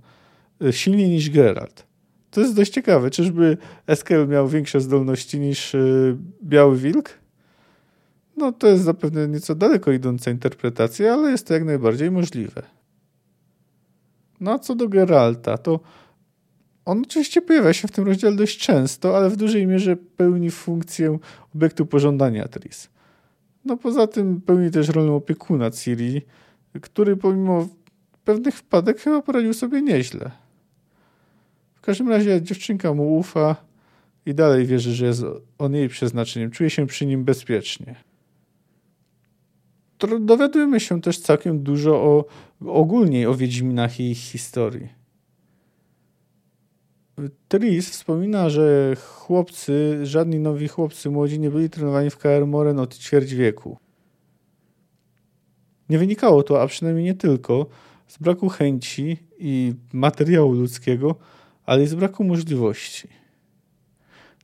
Y, 0.63 0.73
silniej 0.73 1.09
niż 1.09 1.31
Geralt. 1.31 1.92
To 2.33 2.41
jest 2.41 2.55
dość 2.55 2.73
ciekawe. 2.73 3.11
Czyżby 3.11 3.57
Eskel 3.87 4.29
miał 4.29 4.49
większe 4.49 4.81
zdolności 4.81 5.41
niż 5.41 5.75
y, 5.75 6.17
Biały 6.45 6.77
Wilk? 6.77 7.19
No 8.37 8.53
to 8.53 8.67
jest 8.67 8.85
zapewne 8.85 9.29
nieco 9.29 9.55
daleko 9.55 9.93
idąca 9.93 10.31
interpretacja, 10.31 11.13
ale 11.15 11.31
jest 11.31 11.47
to 11.47 11.55
jak 11.55 11.65
najbardziej 11.65 12.11
możliwe. 12.11 12.63
No 14.41 14.53
a 14.53 14.59
co 14.59 14.75
do 14.75 14.89
Geralta, 14.89 15.59
to 15.59 15.81
on 16.85 17.03
oczywiście 17.03 17.43
pojawia 17.43 17.73
się 17.73 17.89
w 17.89 17.91
tym 17.91 18.07
rozdziale 18.07 18.37
dość 18.37 18.59
często, 18.59 19.17
ale 19.17 19.31
w 19.31 19.37
dużej 19.37 19.67
mierze 19.67 19.97
pełni 19.97 20.51
funkcję 20.51 21.19
obiektu 21.55 21.87
pożądania 21.87 22.49
Tris. 22.49 22.89
No 23.65 23.77
poza 23.77 24.07
tym 24.07 24.41
pełni 24.41 24.71
też 24.71 24.89
rolę 24.89 25.13
opiekuna 25.13 25.71
Ciri, 25.71 26.23
który 26.81 27.17
pomimo 27.17 27.69
pewnych 28.25 28.57
wpadek 28.57 29.01
chyba 29.01 29.23
poradził 29.23 29.55
sobie 29.55 29.83
nieźle. 29.83 30.42
W 31.83 31.85
każdym 31.85 32.09
razie 32.09 32.43
dziewczynka 32.43 32.95
mu 32.95 33.19
ufa 33.19 33.57
i 34.27 34.35
dalej 34.35 34.67
wierzy, 34.67 34.95
że 34.95 35.07
jest 35.07 35.25
on 35.59 35.75
jej 35.75 35.89
przeznaczeniem. 35.89 36.51
Czuje 36.51 36.71
się 36.71 36.87
przy 36.87 37.07
nim 37.07 37.25
bezpiecznie 37.25 37.97
dowiadujemy 40.21 40.81
się 40.81 41.01
też 41.01 41.19
całkiem 41.19 41.63
dużo 41.63 41.95
o, 41.95 42.25
ogólnie 42.67 43.31
o 43.31 43.35
Wiedźminach 43.35 44.01
i 44.01 44.11
ich 44.11 44.19
historii. 44.19 44.89
Tris 47.49 47.91
wspomina, 47.91 48.51
że 48.51 48.97
chłopcy, 48.97 50.01
żadni 50.03 50.39
nowi 50.39 50.69
chłopcy 50.69 51.11
młodzi 51.11 51.41
nie 51.41 51.51
byli 51.51 51.71
trenowani 51.71 52.11
w 52.11 52.19
KR 52.19 52.47
Moren 52.47 52.79
od 52.79 52.99
ćwierć 52.99 53.35
wieku. 53.35 53.79
Nie 55.89 55.99
wynikało 55.99 56.43
to, 56.43 56.63
a 56.63 56.67
przynajmniej 56.67 57.05
nie 57.05 57.15
tylko, 57.15 57.67
z 58.07 58.19
braku 58.19 58.49
chęci 58.49 59.17
i 59.39 59.75
materiału 59.93 60.53
ludzkiego, 60.53 61.17
ale 61.67 61.87
z 61.87 61.95
braku 61.95 62.25
możliwości. 62.25 63.09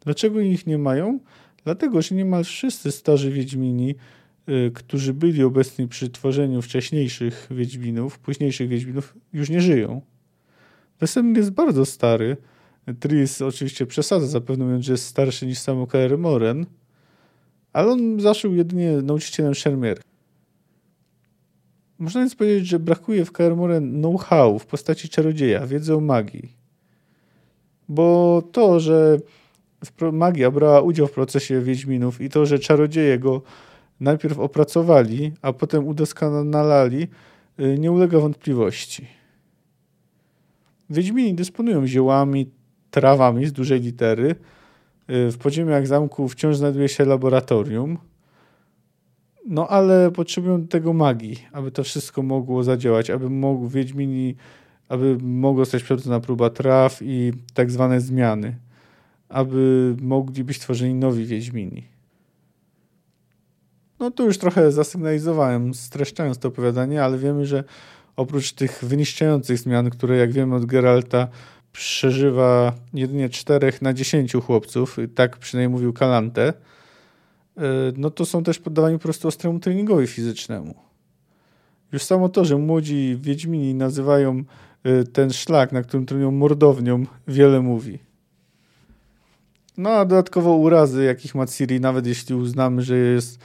Dlaczego 0.04 0.40
ich 0.40 0.66
nie 0.66 0.78
mają? 0.78 1.18
Dlatego, 1.64 2.02
że 2.02 2.14
niemal 2.14 2.44
wszyscy 2.44 2.92
starzy 2.92 3.30
Wiedźmini 3.30 3.94
Y, 4.48 4.70
którzy 4.74 5.14
byli 5.14 5.42
obecni 5.42 5.88
przy 5.88 6.10
tworzeniu 6.10 6.62
wcześniejszych 6.62 7.48
Wiedźminów, 7.50 8.18
późniejszych 8.18 8.68
Wiedźminów, 8.68 9.16
już 9.32 9.50
nie 9.50 9.60
żyją. 9.60 10.02
Wesemir 11.00 11.36
jest 11.36 11.50
bardzo 11.50 11.86
stary. 11.86 12.36
Tris 13.00 13.42
oczywiście 13.42 13.86
przesadza, 13.86 14.26
zapewne 14.26 14.64
mówiąc, 14.64 14.84
że 14.84 14.92
jest 14.92 15.06
starszy 15.06 15.46
niż 15.46 15.58
sam 15.58 15.86
Kaer 15.86 16.18
Moren, 16.18 16.66
ale 17.72 17.92
on 17.92 18.20
zaszył 18.20 18.54
jedynie 18.54 18.92
nauczycielem 18.92 19.54
Shermier. 19.54 20.00
Można 21.98 22.20
więc 22.20 22.34
powiedzieć, 22.34 22.66
że 22.66 22.78
brakuje 22.78 23.24
w 23.24 23.32
Kaer 23.32 23.56
Moren 23.56 23.90
know-how 23.90 24.58
w 24.58 24.66
postaci 24.66 25.08
czarodzieja, 25.08 25.66
wiedzy 25.66 25.94
o 25.94 26.00
magii. 26.00 26.57
Bo 27.88 28.42
to, 28.52 28.80
że 28.80 29.18
magia 30.12 30.50
brała 30.50 30.80
udział 30.80 31.06
w 31.06 31.12
procesie 31.12 31.60
Wiedźminów 31.60 32.20
i 32.20 32.28
to, 32.28 32.46
że 32.46 32.58
czarodzieje 32.58 33.18
go 33.18 33.42
najpierw 34.00 34.38
opracowali, 34.38 35.32
a 35.42 35.52
potem 35.52 35.86
udoskonalali, 35.86 37.08
y, 37.60 37.78
nie 37.78 37.92
ulega 37.92 38.18
wątpliwości. 38.18 39.06
Wiedźmini 40.90 41.34
dysponują 41.34 41.86
ziołami, 41.86 42.50
trawami 42.90 43.46
z 43.46 43.52
dużej 43.52 43.80
litery. 43.80 44.34
Y, 45.10 45.30
w 45.32 45.38
podziemiach 45.38 45.86
zamku 45.86 46.28
wciąż 46.28 46.56
znajduje 46.56 46.88
się 46.88 47.04
laboratorium. 47.04 47.98
No 49.46 49.68
ale 49.68 50.10
potrzebują 50.10 50.66
tego 50.66 50.92
magii, 50.92 51.44
aby 51.52 51.70
to 51.70 51.84
wszystko 51.84 52.22
mogło 52.22 52.62
zadziałać, 52.62 53.10
aby 53.10 53.30
mógł 53.30 53.68
Wiedźmini, 53.68 54.36
aby 54.88 55.18
mogła 55.22 55.64
zostać 55.64 55.82
przeprowadzona 55.82 56.20
próba 56.20 56.50
traw 56.50 56.98
i 57.02 57.32
tak 57.54 57.70
zwane 57.70 58.00
zmiany, 58.00 58.56
aby 59.28 59.96
mogli 60.00 60.44
być 60.44 60.58
tworzeni 60.58 60.94
nowi 60.94 61.26
Wiedźmini. 61.26 61.84
No 64.00 64.10
tu 64.10 64.24
już 64.24 64.38
trochę 64.38 64.72
zasygnalizowałem, 64.72 65.74
streszczając 65.74 66.38
to 66.38 66.48
opowiadanie, 66.48 67.04
ale 67.04 67.18
wiemy, 67.18 67.46
że 67.46 67.64
oprócz 68.16 68.52
tych 68.52 68.84
wyniszczających 68.84 69.58
zmian, 69.58 69.90
które 69.90 70.16
jak 70.16 70.32
wiemy 70.32 70.54
od 70.54 70.64
Geralta 70.64 71.28
przeżywa 71.72 72.72
jedynie 72.94 73.28
4 73.28 73.72
na 73.82 73.92
10 73.92 74.32
chłopców, 74.32 74.96
tak 75.14 75.36
przynajmniej 75.36 75.72
mówił 75.72 75.92
Kalante, 75.92 76.48
e, 76.48 76.52
no 77.96 78.10
to 78.10 78.26
są 78.26 78.42
też 78.42 78.58
poddawani 78.58 78.98
po 78.98 79.02
prostu 79.02 79.28
ostremu 79.28 79.58
treningowi 79.58 80.06
fizycznemu. 80.06 80.74
Już 81.92 82.02
samo 82.02 82.28
to, 82.28 82.44
że 82.44 82.56
młodzi 82.56 83.18
Wiedźmini 83.20 83.74
nazywają 83.74 84.44
ten 85.12 85.32
szlak, 85.32 85.72
na 85.72 85.82
którym 85.82 86.06
trenują 86.06 86.30
mordownią, 86.30 87.06
wiele 87.28 87.60
mówi. 87.60 87.98
No 89.76 89.90
a 89.90 90.04
dodatkowo 90.04 90.56
urazy, 90.56 91.04
jakich 91.04 91.34
ma 91.34 91.46
Ciri, 91.46 91.80
nawet 91.80 92.06
jeśli 92.06 92.34
uznamy, 92.34 92.82
że 92.82 92.96
jest 92.96 93.38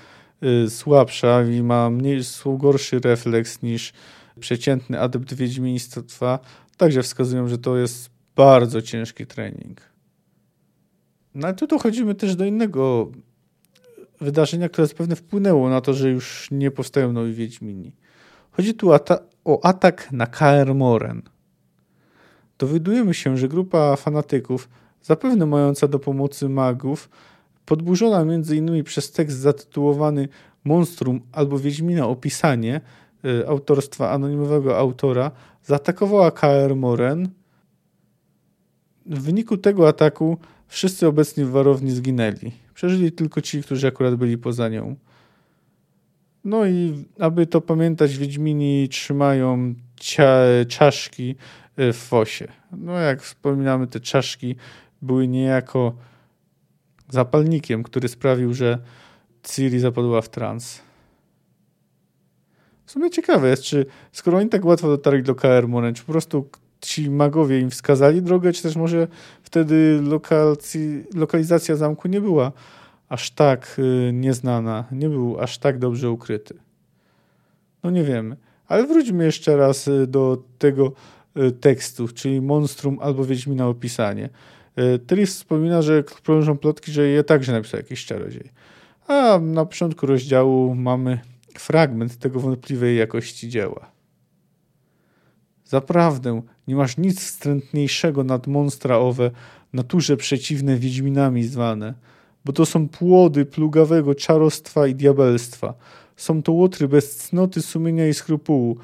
Y, 0.43 0.69
słabsza 0.69 1.43
i 1.43 1.63
ma 1.63 1.89
mniej, 1.89 2.21
gorszy 2.57 2.99
refleks 2.99 3.61
niż 3.61 3.93
przeciętny 4.39 4.99
adept 4.99 5.33
wiedźmiństwa, 5.33 6.39
także 6.77 7.03
wskazują, 7.03 7.47
że 7.47 7.57
to 7.57 7.77
jest 7.77 8.09
bardzo 8.35 8.81
ciężki 8.81 9.25
trening. 9.25 9.81
No 11.35 11.47
ale 11.47 11.55
tu 11.55 11.67
dochodzimy 11.67 12.15
też 12.15 12.35
do 12.35 12.45
innego 12.45 13.11
wydarzenia, 14.21 14.69
które 14.69 14.87
zapewne 14.87 15.15
wpłynęło 15.15 15.69
na 15.69 15.81
to, 15.81 15.93
że 15.93 16.09
już 16.09 16.47
nie 16.51 16.71
powstają 16.71 17.13
nowi 17.13 17.33
Wiedźmini. 17.33 17.91
Chodzi 18.51 18.73
tu 18.73 18.91
o 18.91 18.99
atak 19.63 20.11
na 20.11 20.27
Kaer 20.27 20.75
Moren. 20.75 21.21
Dowiadujemy 22.57 23.13
się, 23.13 23.37
że 23.37 23.47
grupa 23.47 23.95
fanatyków, 23.95 24.69
zapewne 25.01 25.45
mająca 25.45 25.87
do 25.87 25.99
pomocy 25.99 26.49
magów, 26.49 27.09
podburzona 27.65 28.21
m.in. 28.21 28.83
przez 28.83 29.11
tekst 29.11 29.37
zatytułowany 29.37 30.27
Monstrum 30.63 31.21
albo 31.31 31.59
Wiedźmina 31.59 32.07
opisanie 32.07 32.81
y, 33.25 33.47
autorstwa 33.47 34.11
anonimowego 34.11 34.77
autora, 34.77 35.31
zaatakowała 35.63 36.31
KR 36.31 36.75
Moren. 36.75 37.29
W 39.05 39.19
wyniku 39.19 39.57
tego 39.57 39.87
ataku 39.87 40.37
wszyscy 40.67 41.07
obecni 41.07 41.45
w 41.45 41.49
warowni 41.49 41.91
zginęli. 41.91 42.51
Przeżyli 42.73 43.11
tylko 43.11 43.41
ci, 43.41 43.63
którzy 43.63 43.87
akurat 43.87 44.15
byli 44.15 44.37
poza 44.37 44.69
nią. 44.69 44.95
No 46.43 46.65
i 46.65 47.05
aby 47.19 47.47
to 47.47 47.61
pamiętać, 47.61 48.17
Wiedźmini 48.17 48.89
trzymają 48.89 49.75
czaszki 50.67 51.35
y, 51.79 51.93
w 51.93 51.97
fosie. 51.97 52.47
No 52.71 52.93
jak 52.93 53.21
wspominamy, 53.21 53.87
te 53.87 53.99
czaszki 53.99 54.55
były 55.01 55.27
niejako 55.27 55.93
zapalnikiem, 57.09 57.83
który 57.83 58.07
sprawił, 58.07 58.53
że 58.53 58.79
Ciri 59.43 59.79
zapadła 59.79 60.21
w 60.21 60.29
trans. 60.29 60.81
W 62.85 62.91
sumie 62.91 63.09
ciekawe 63.09 63.49
jest, 63.49 63.63
czy 63.63 63.85
skoro 64.11 64.37
oni 64.37 64.49
tak 64.49 64.65
łatwo 64.65 64.87
dotarli 64.87 65.23
do 65.23 65.35
KR 65.35 65.67
Moren, 65.67 65.93
czy 65.93 66.03
po 66.03 66.11
prostu 66.11 66.49
ci 66.81 67.09
magowie 67.09 67.59
im 67.59 67.69
wskazali 67.69 68.21
drogę, 68.21 68.53
czy 68.53 68.63
też 68.63 68.75
może 68.75 69.07
wtedy 69.43 70.01
lokalizacja 71.15 71.75
zamku 71.75 72.07
nie 72.07 72.21
była 72.21 72.51
aż 73.13 73.31
tak 73.31 73.75
y, 73.79 74.11
nieznana, 74.13 74.85
nie 74.91 75.09
był 75.09 75.39
aż 75.39 75.57
tak 75.57 75.79
dobrze 75.79 76.11
ukryty. 76.11 76.53
No 77.83 77.91
nie 77.91 78.03
wiemy. 78.03 78.37
Ale 78.67 78.87
wróćmy 78.87 79.25
jeszcze 79.25 79.57
raz 79.57 79.87
y, 79.87 80.07
do 80.07 80.43
tego 80.57 80.91
y, 81.37 81.51
tekstu, 81.51 82.07
czyli 82.07 82.41
monstrum 82.41 82.99
albo 83.01 83.25
Wiedźmina 83.25 83.67
opisanie. 83.67 84.29
Tris 85.07 85.35
wspomina, 85.35 85.81
że 85.81 86.03
krążą 86.03 86.57
plotki, 86.57 86.91
że 86.91 87.07
je 87.07 87.23
także 87.23 87.51
napisał 87.51 87.79
jakiś 87.79 88.05
czarodziej. 88.05 88.49
A 89.07 89.39
na 89.39 89.65
początku 89.65 90.05
rozdziału 90.05 90.75
mamy 90.75 91.19
fragment 91.57 92.17
tego 92.17 92.39
wątpliwej 92.39 92.97
jakości 92.97 93.49
dzieła. 93.49 93.91
Zaprawdę 95.65 96.41
nie 96.67 96.75
masz 96.75 96.97
nic 96.97 97.19
wstrętniejszego 97.19 98.23
nad 98.23 98.47
monstra 98.47 98.97
owe, 98.97 99.31
naturze 99.73 100.17
przeciwne 100.17 100.77
wiedźminami 100.77 101.43
zwane, 101.43 101.93
bo 102.45 102.53
to 102.53 102.65
są 102.65 102.89
płody 102.89 103.45
plugawego 103.45 104.15
czarostwa 104.15 104.87
i 104.87 104.95
diabelstwa. 104.95 105.73
Są 106.15 106.43
to 106.43 106.51
łotry 106.51 106.87
bez 106.87 107.17
cnoty 107.17 107.61
sumienia 107.61 108.07
i 108.07 108.13
skrupułu, 108.13 108.77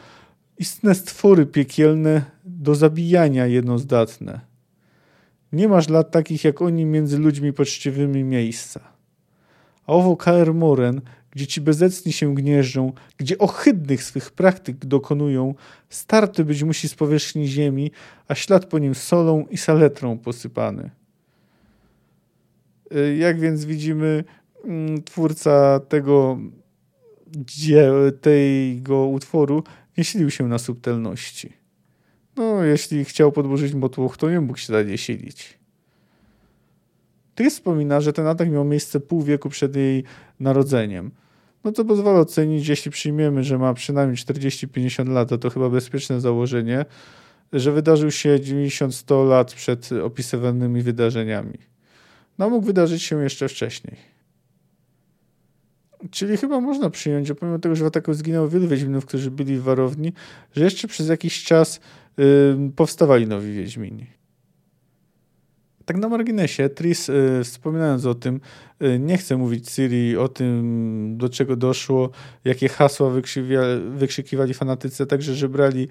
istne 0.58 0.96
stwory 0.96 1.46
piekielne 1.46 2.22
do 2.46 2.76
zabijania 2.76 3.48
jednozdatne. 3.48 4.40
Nie 5.52 5.68
masz 5.68 5.88
dla 5.88 6.04
takich 6.04 6.44
jak 6.44 6.62
oni 6.62 6.86
między 6.86 7.18
ludźmi 7.18 7.54
poczciwymi 7.54 8.24
miejsca. 8.24 8.80
A 9.88 9.94
owo 9.94 10.16
Kaer 10.16 10.54
Moren, 10.54 11.02
gdzie 11.32 11.48
ci 11.48 11.62
bezecni 11.62 12.14
się 12.14 12.36
gnieżdżą, 12.36 12.94
gdzie 13.18 13.38
ohydnych 13.38 14.04
swych 14.04 14.32
praktyk 14.32 14.86
dokonują, 14.86 15.56
starty 15.90 16.46
być 16.46 16.64
musi 16.64 16.90
z 16.90 16.96
powierzchni 16.96 17.48
ziemi, 17.48 17.92
a 18.28 18.36
ślad 18.36 18.66
po 18.66 18.80
nim 18.80 18.96
solą 18.96 19.46
i 19.50 19.58
saletrą 19.58 20.18
posypany. 20.18 20.90
Y, 22.96 23.18
jak 23.18 23.40
więc 23.40 23.66
widzimy, 23.66 24.24
mm, 24.66 25.04
twórca 25.04 25.80
tego, 25.80 26.38
tego 28.22 29.08
utworu 29.08 29.64
nie 29.98 30.04
silił 30.04 30.32
się 30.32 30.48
na 30.48 30.60
subtelności. 30.60 31.54
No, 32.36 32.64
jeśli 32.64 33.06
chciał 33.06 33.32
podburzyć 33.32 33.74
motłoch, 33.74 34.18
to 34.18 34.30
nie 34.30 34.42
mógł 34.42 34.58
się 34.58 34.74
dalej 34.74 34.98
silić. 34.98 35.60
Ty 37.36 37.50
wspomina, 37.50 38.02
że 38.02 38.14
ten 38.14 38.28
atak 38.28 38.52
miał 38.52 38.66
miejsce 38.66 39.00
pół 39.00 39.22
wieku 39.22 39.50
przed 39.50 39.76
jej 39.76 40.04
narodzeniem. 40.40 41.12
No 41.64 41.72
to 41.72 41.86
pozwala 41.86 42.20
ocenić, 42.20 42.68
jeśli 42.68 42.92
przyjmiemy, 42.92 43.44
że 43.44 43.58
ma 43.58 43.74
przynajmniej 43.74 44.18
40-50 44.18 45.10
lat, 45.10 45.30
to 45.42 45.50
chyba 45.50 45.70
bezpieczne 45.70 46.22
założenie, 46.22 46.86
że 47.54 47.72
wydarzył 47.72 48.12
się 48.12 48.30
90-100 48.30 49.30
lat 49.30 49.54
przed 49.54 49.90
opisywanymi 49.92 50.82
wydarzeniami. 50.82 51.69
No 52.40 52.50
mógł 52.50 52.66
wydarzyć 52.66 53.04
się 53.04 53.24
jeszcze 53.24 53.48
wcześniej. 53.48 53.96
Czyli 56.12 56.38
chyba 56.38 56.60
można 56.60 56.90
przyjąć, 56.90 57.32
pomimo 57.40 57.60
tego, 57.60 57.76
że 57.76 57.84
w 57.84 57.88
ataku 57.88 58.14
zginęło 58.14 58.50
wielu 58.50 58.68
Wiedźminów, 58.68 59.06
którzy 59.06 59.32
byli 59.32 59.58
w 59.58 59.64
warowni, 59.64 60.14
że 60.56 60.64
jeszcze 60.64 60.88
przez 60.88 61.10
jakiś 61.10 61.44
czas 61.44 61.80
powstawali 62.76 63.28
nowi 63.28 63.54
Wiedźmini. 63.54 64.08
Tak 65.86 65.98
na 65.98 66.10
marginesie, 66.10 66.70
Tris, 66.70 67.10
y, 67.10 67.42
wspominając 67.44 68.06
o 68.06 68.16
tym, 68.16 68.42
y, 68.84 69.00
nie 69.00 69.18
chce 69.18 69.38
mówić 69.38 69.72
Ciri 69.72 70.18
o 70.18 70.28
tym, 70.28 71.18
do 71.18 71.30
czego 71.30 71.56
doszło, 71.56 72.10
jakie 72.46 72.70
hasła 72.70 73.12
wykrzykiwali 73.98 74.54
fanatycy, 74.54 75.06
także 75.06 75.36
że 75.36 75.50
brali 75.50 75.88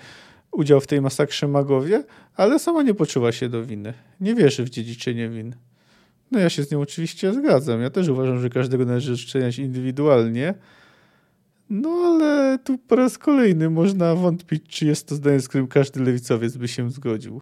udział 0.53 0.81
w 0.81 0.87
tej 0.87 1.01
masakrze 1.01 1.49
magowie, 1.49 2.05
ale 2.37 2.59
sama 2.59 2.83
nie 2.83 2.95
poczuła 2.95 3.33
się 3.33 3.49
do 3.49 3.65
winy. 3.65 3.95
Nie 4.21 4.35
wierzy 4.35 4.65
w 4.65 4.71
dziedziczenie 4.71 5.29
win. 5.29 5.55
No 6.31 6.39
ja 6.39 6.51
się 6.51 6.63
z 6.63 6.71
nią 6.71 6.81
oczywiście 6.81 7.33
zgadzam. 7.33 7.81
Ja 7.81 7.91
też 7.91 8.09
uważam, 8.09 8.41
że 8.41 8.51
każdego 8.51 8.85
należy 8.85 9.13
odczyniać 9.13 9.59
indywidualnie, 9.59 10.55
no 11.71 11.91
ale 11.91 12.59
tu 12.65 12.79
po 12.79 12.97
raz 12.97 13.19
kolejny 13.19 13.71
można 13.71 14.15
wątpić, 14.15 14.63
czy 14.69 14.87
jest 14.87 15.09
to 15.09 15.15
zdanie, 15.15 15.41
z 15.41 15.49
którym 15.49 15.67
każdy 15.67 16.01
lewicowiec 16.01 16.57
by 16.57 16.69
się 16.69 16.91
zgodził. 16.91 17.41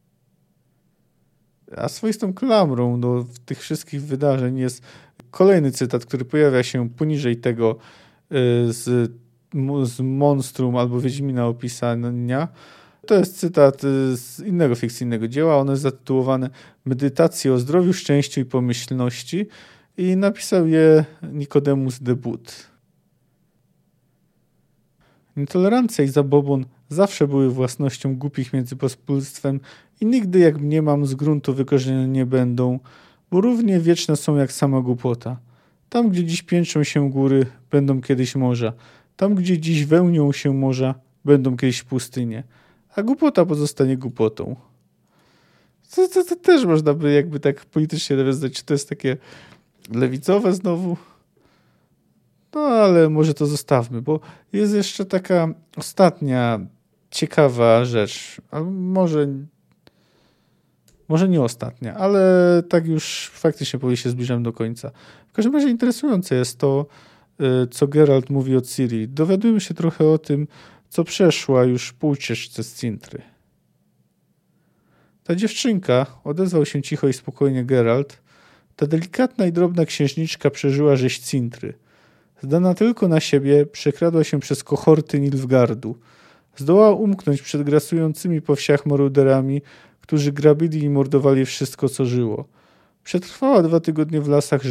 A 1.76 1.88
swoistą 1.88 2.34
klamrą 2.34 3.00
do 3.00 3.26
tych 3.44 3.60
wszystkich 3.60 4.02
wydarzeń 4.02 4.58
jest 4.58 4.82
kolejny 5.30 5.72
cytat, 5.72 6.06
który 6.06 6.24
pojawia 6.24 6.62
się 6.62 6.88
poniżej 6.90 7.36
tego 7.36 7.76
y, 7.76 8.72
z, 8.72 9.12
z 9.82 10.00
Monstrum 10.00 10.76
albo 10.76 11.00
Wiedźmina 11.00 11.46
opisania. 11.46 12.48
To 13.06 13.14
jest 13.14 13.38
cytat 13.38 13.84
y, 13.84 14.16
z 14.16 14.40
innego 14.40 14.74
fikcyjnego 14.74 15.28
dzieła. 15.28 15.56
Ono 15.56 15.72
jest 15.72 15.82
zatytułowane 15.82 16.50
Medytacje 16.84 17.52
o 17.52 17.58
zdrowiu, 17.58 17.92
szczęściu 17.92 18.40
i 18.40 18.44
pomyślności 18.44 19.46
i 19.96 20.16
napisał 20.16 20.66
je 20.66 21.04
Nikodemus 21.32 21.98
de 21.98 22.14
But. 22.14 22.66
Nietolerancja 25.36 26.04
i 26.04 26.08
zabobon 26.08 26.64
zawsze 26.88 27.28
były 27.28 27.50
własnością 27.50 28.16
głupich 28.16 28.52
między 28.52 28.76
pospólstwem 28.76 29.60
i 30.00 30.06
nigdy, 30.06 30.38
jak 30.38 30.58
mniemam, 30.58 31.06
z 31.06 31.14
gruntu 31.14 31.54
wykorzenione 31.54 32.08
nie 32.08 32.26
będą, 32.26 32.78
bo 33.30 33.40
równie 33.40 33.80
wieczne 33.80 34.16
są 34.16 34.36
jak 34.36 34.52
sama 34.52 34.80
głupota. 34.80 35.36
Tam, 35.88 36.08
gdzie 36.08 36.24
dziś 36.24 36.42
piętrzą 36.42 36.84
się 36.84 37.10
góry, 37.10 37.46
będą 37.70 38.00
kiedyś 38.00 38.36
morza. 38.36 38.72
Tam, 39.16 39.34
gdzie 39.34 39.58
dziś 39.58 39.84
wełnią 39.84 40.32
się 40.32 40.54
morza, 40.54 40.94
będą 41.24 41.56
kiedyś 41.56 41.82
pustynie. 41.82 42.44
A 42.96 43.02
głupota 43.02 43.46
pozostanie 43.46 43.96
głupotą. 43.96 44.56
To, 45.94 46.08
to, 46.08 46.24
to 46.24 46.36
też 46.36 46.64
można 46.64 46.94
by 46.94 47.12
jakby 47.12 47.40
tak 47.40 47.64
politycznie 47.64 48.16
nawiązać, 48.16 48.52
czy 48.52 48.64
to 48.64 48.74
jest 48.74 48.88
takie 48.88 49.16
lewicowe 49.94 50.54
znowu. 50.54 50.96
No 52.54 52.60
ale 52.60 53.08
może 53.08 53.34
to 53.34 53.46
zostawmy, 53.46 54.02
bo 54.02 54.20
jest 54.52 54.74
jeszcze 54.74 55.04
taka 55.04 55.48
ostatnia 55.76 56.60
ciekawa 57.10 57.84
rzecz, 57.84 58.40
a 58.50 58.60
może 58.60 59.28
może 61.08 61.28
nie 61.28 61.42
ostatnia, 61.42 61.94
ale 61.94 62.62
tak 62.68 62.86
już 62.86 63.30
faktycznie 63.34 63.78
powoli 63.78 63.96
się 63.96 64.10
zbliżam 64.10 64.42
do 64.42 64.52
końca. 64.52 64.90
W 65.28 65.32
każdym 65.32 65.54
razie 65.54 65.68
interesujące 65.68 66.34
jest 66.34 66.58
to, 66.58 66.86
y, 67.40 67.66
co 67.66 67.88
Geralt 67.88 68.30
mówi 68.30 68.56
o 68.56 68.60
Ciri. 68.60 69.08
Dowiadujemy 69.08 69.60
się 69.60 69.74
trochę 69.74 70.08
o 70.08 70.18
tym, 70.18 70.46
co 70.96 71.04
przeszła 71.04 71.64
już 71.64 71.92
po 71.92 72.06
ucieczce 72.06 72.62
z 72.62 72.74
Cintry. 72.74 73.22
Ta 75.24 75.34
dziewczynka, 75.34 76.06
odezwał 76.24 76.66
się 76.66 76.82
cicho 76.82 77.08
i 77.08 77.12
spokojnie 77.12 77.64
Geralt, 77.64 78.22
ta 78.76 78.86
delikatna 78.86 79.46
i 79.46 79.52
drobna 79.52 79.84
księżniczka 79.84 80.50
przeżyła 80.50 80.96
rzeź 80.96 81.18
Cintry. 81.18 81.74
Zdana 82.42 82.74
tylko 82.74 83.08
na 83.08 83.20
siebie, 83.20 83.66
przekradła 83.66 84.24
się 84.24 84.40
przez 84.40 84.64
kohorty 84.64 85.20
Nilfgardu. 85.20 85.98
Zdołała 86.56 86.94
umknąć 86.94 87.42
przed 87.42 87.62
grasującymi 87.62 88.42
po 88.42 88.56
wsiach 88.56 88.86
moruderami, 88.86 89.62
którzy 90.00 90.32
grabili 90.32 90.82
i 90.82 90.90
mordowali 90.90 91.46
wszystko, 91.46 91.88
co 91.88 92.04
żyło. 92.04 92.48
Przetrwała 93.04 93.62
dwa 93.62 93.80
tygodnie 93.80 94.20
w 94.20 94.28
lasach, 94.28 94.62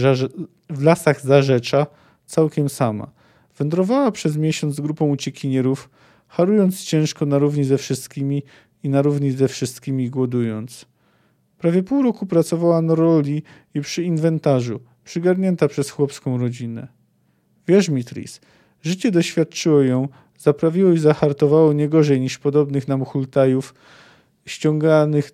w 0.69 0.83
lasach 0.83 1.21
Zarzecza, 1.21 1.87
całkiem 2.25 2.69
sama. 2.69 3.11
Wędrowała 3.57 4.11
przez 4.11 4.37
miesiąc 4.37 4.75
z 4.75 4.81
grupą 4.81 5.09
uciekinierów, 5.09 5.89
harując 6.27 6.83
ciężko 6.83 7.25
na 7.25 7.37
równi 7.37 7.63
ze 7.63 7.77
wszystkimi 7.77 8.43
i 8.83 8.89
na 8.89 9.01
równi 9.01 9.31
ze 9.31 9.47
wszystkimi 9.47 10.09
głodując. 10.09 10.85
Prawie 11.57 11.83
pół 11.83 12.03
roku 12.03 12.25
pracowała 12.25 12.81
na 12.81 12.95
roli 12.95 13.43
i 13.73 13.81
przy 13.81 14.03
inwentarzu, 14.03 14.79
przygarnięta 15.03 15.67
przez 15.67 15.89
chłopską 15.89 16.37
rodzinę. 16.37 16.87
Wierz 17.67 17.89
mi, 17.89 18.03
Tris, 18.03 18.41
życie 18.81 19.11
doświadczyło 19.11 19.81
ją, 19.81 20.07
zaprawiło 20.37 20.91
i 20.91 20.97
zahartowało 20.97 21.73
nie 21.73 21.89
gorzej 21.89 22.21
niż 22.21 22.37
podobnych 22.37 22.87
nam 22.87 23.05
hultajów, 23.05 23.73
ściąganych 24.45 25.31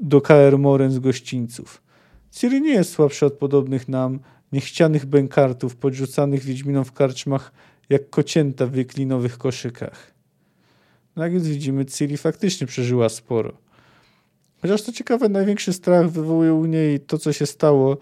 do 0.00 0.20
KR 0.20 0.58
Moren 0.58 0.90
z 0.90 0.98
gościńców. 0.98 1.82
Ciri 2.30 2.60
nie 2.60 2.72
jest 2.72 2.92
słabsza 2.92 3.26
od 3.26 3.32
podobnych 3.32 3.88
nam, 3.88 4.20
niechcianych 4.52 5.06
bękartów 5.06 5.76
podrzucanych 5.76 6.44
Wiedźminom 6.44 6.84
w 6.84 6.92
karczmach 6.92 7.52
jak 7.88 8.10
kocięta 8.10 8.66
w 8.66 8.70
wyklinowych 8.70 9.38
koszykach. 9.38 10.17
No 11.18 11.24
jak 11.24 11.40
widzimy, 11.40 11.86
Ciri 11.86 12.16
faktycznie 12.16 12.66
przeżyła 12.66 13.08
sporo. 13.08 13.52
Chociaż 14.62 14.82
to 14.82 14.92
ciekawe, 14.92 15.28
największy 15.28 15.72
strach 15.72 16.10
wywołuje 16.10 16.54
u 16.54 16.64
niej 16.64 17.00
to, 17.00 17.18
co 17.18 17.32
się 17.32 17.46
stało 17.46 17.96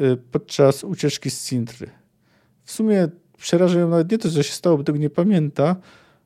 y, 0.00 0.16
podczas 0.16 0.84
ucieczki 0.84 1.30
z 1.30 1.48
Cintry. 1.48 1.90
W 2.64 2.72
sumie 2.72 3.08
przeraża 3.38 3.78
ją 3.80 3.88
nawet 3.88 4.12
nie 4.12 4.18
to, 4.18 4.30
co 4.30 4.42
się 4.42 4.52
stało, 4.52 4.78
bo 4.78 4.84
tego 4.84 4.98
nie 4.98 5.10
pamięta, 5.10 5.76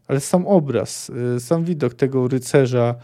ale 0.08 0.20
sam 0.20 0.46
obraz, 0.46 1.10
y, 1.36 1.40
sam 1.40 1.64
widok 1.64 1.94
tego 1.94 2.28
rycerza 2.28 2.94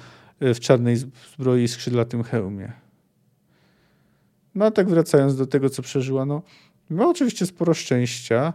y, 0.42 0.55
w 0.55 0.61
czarnej 0.61 0.96
zbroi 0.96 1.62
i 1.62 1.68
skrzydlatym 1.68 2.22
hełmie. 2.22 2.72
No 4.55 4.64
a 4.64 4.70
tak 4.70 4.88
wracając 4.88 5.37
do 5.37 5.46
tego, 5.46 5.70
co 5.70 5.83
przeżyła, 5.83 6.24
no 6.27 6.42
miała 6.90 7.11
oczywiście 7.11 7.46
sporo 7.46 7.74
szczęścia, 7.74 8.53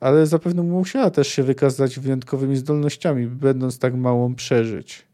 ale 0.00 0.26
zapewne 0.26 0.62
musiała 0.62 1.10
też 1.10 1.28
się 1.28 1.42
wykazać 1.42 1.98
wyjątkowymi 1.98 2.56
zdolnościami, 2.56 3.26
będąc 3.26 3.78
tak 3.78 3.94
małą 3.94 4.34
przeżyć. 4.34 5.08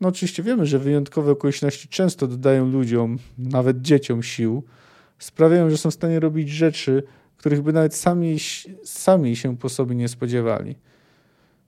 No 0.00 0.08
oczywiście 0.08 0.42
wiemy, 0.42 0.66
że 0.66 0.78
wyjątkowe 0.78 1.32
okoliczności 1.32 1.88
często 1.88 2.26
dodają 2.26 2.66
ludziom, 2.70 3.18
nawet 3.38 3.82
dzieciom 3.82 4.22
sił, 4.22 4.64
sprawiają, 5.18 5.70
że 5.70 5.76
są 5.76 5.90
w 5.90 5.94
stanie 5.94 6.20
robić 6.20 6.48
rzeczy, 6.48 7.02
których 7.36 7.62
by 7.62 7.72
nawet 7.72 7.94
sami, 7.94 8.36
sami 8.84 9.36
się 9.36 9.56
po 9.56 9.68
sobie 9.68 9.94
nie 9.94 10.08
spodziewali. 10.08 10.76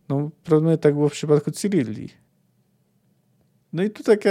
No, 0.09 0.17
prawdopodobnie 0.17 0.79
tak 0.79 0.95
było 0.95 1.09
w 1.09 1.13
przypadku 1.13 1.51
Cyrilli. 1.51 2.09
No 3.73 3.83
i 3.83 3.91
tu 3.91 4.03
taka 4.03 4.31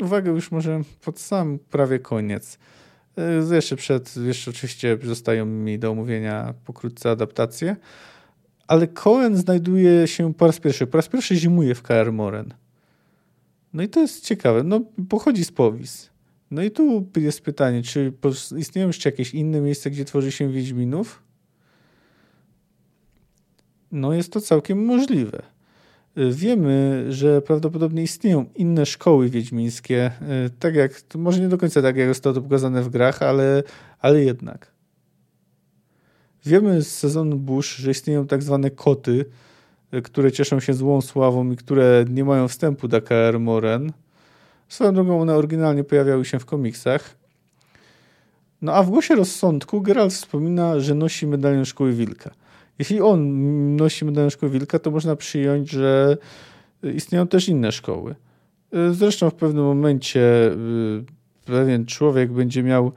uwaga 0.00 0.30
już 0.30 0.50
może 0.50 0.80
pod 1.04 1.20
sam 1.20 1.58
prawie 1.58 1.98
koniec. 1.98 2.58
E, 3.18 3.54
jeszcze 3.54 3.76
przed, 3.76 4.16
jeszcze 4.16 4.50
oczywiście 4.50 4.98
zostają 5.02 5.46
mi 5.46 5.78
do 5.78 5.90
omówienia 5.90 6.54
pokrótce 6.64 7.10
adaptacje, 7.10 7.76
ale 8.66 8.86
Cohen 8.86 9.36
znajduje 9.36 10.06
się 10.06 10.34
po 10.34 10.46
raz 10.46 10.60
pierwszy, 10.60 10.86
po 10.86 10.98
raz 10.98 11.08
pierwszy 11.08 11.36
zimuje 11.36 11.74
w 11.74 11.82
KR 11.82 12.12
Moren. 12.12 12.54
No 13.72 13.82
i 13.82 13.88
to 13.88 14.00
jest 14.00 14.24
ciekawe. 14.24 14.62
No, 14.62 14.80
pochodzi 15.08 15.44
z 15.44 15.52
Powis. 15.52 16.10
No 16.50 16.62
i 16.62 16.70
tu 16.70 17.10
jest 17.16 17.40
pytanie, 17.40 17.82
czy 17.82 18.12
istnieją 18.56 18.86
jeszcze 18.86 19.08
jakieś 19.08 19.34
inne 19.34 19.60
miejsca, 19.60 19.90
gdzie 19.90 20.04
tworzy 20.04 20.32
się 20.32 20.52
Wiedźminów? 20.52 21.22
No 23.92 24.12
jest 24.12 24.32
to 24.32 24.40
całkiem 24.40 24.84
możliwe. 24.84 25.42
Wiemy, 26.30 27.04
że 27.08 27.42
prawdopodobnie 27.42 28.02
istnieją 28.02 28.46
inne 28.54 28.86
szkoły 28.86 29.28
wiedźmińskie, 29.28 30.10
tak 30.58 30.74
jak, 30.74 31.02
może 31.14 31.40
nie 31.40 31.48
do 31.48 31.58
końca 31.58 31.82
tak, 31.82 31.96
jak 31.96 32.08
zostało 32.08 32.34
to 32.34 32.42
pokazane 32.42 32.82
w 32.82 32.88
grach, 32.88 33.22
ale, 33.22 33.62
ale 34.00 34.24
jednak. 34.24 34.72
Wiemy 36.46 36.82
z 36.82 36.98
sezonu 36.98 37.36
Bush, 37.36 37.76
że 37.76 37.90
istnieją 37.90 38.26
tak 38.26 38.42
zwane 38.42 38.70
koty, 38.70 39.24
które 40.02 40.32
cieszą 40.32 40.60
się 40.60 40.74
złą 40.74 41.00
sławą 41.00 41.50
i 41.50 41.56
które 41.56 42.04
nie 42.10 42.24
mają 42.24 42.48
wstępu 42.48 42.88
do 42.88 43.02
KR 43.02 43.40
Moren. 43.40 43.92
Swoją 44.68 44.94
drogą 44.94 45.20
one 45.20 45.34
oryginalnie 45.34 45.84
pojawiały 45.84 46.24
się 46.24 46.38
w 46.38 46.44
komiksach. 46.44 47.16
No 48.62 48.74
a 48.74 48.82
w 48.82 48.90
głosie 48.90 49.14
rozsądku 49.14 49.80
Geralt 49.80 50.12
wspomina, 50.12 50.80
że 50.80 50.94
nosi 50.94 51.26
medalion 51.26 51.64
Szkoły 51.64 51.92
Wilka. 51.92 52.30
Jeśli 52.78 53.00
on 53.00 53.76
nosi 53.76 54.04
medalion 54.04 54.30
Szkoły 54.30 54.52
Wilka, 54.52 54.78
to 54.78 54.90
można 54.90 55.16
przyjąć, 55.16 55.70
że 55.70 56.16
istnieją 56.82 57.26
też 57.26 57.48
inne 57.48 57.72
szkoły. 57.72 58.14
Zresztą 58.92 59.30
w 59.30 59.34
pewnym 59.34 59.64
momencie 59.64 60.20
y, 60.52 61.04
pewien 61.44 61.86
człowiek 61.86 62.32
będzie 62.32 62.62
miał 62.62 62.92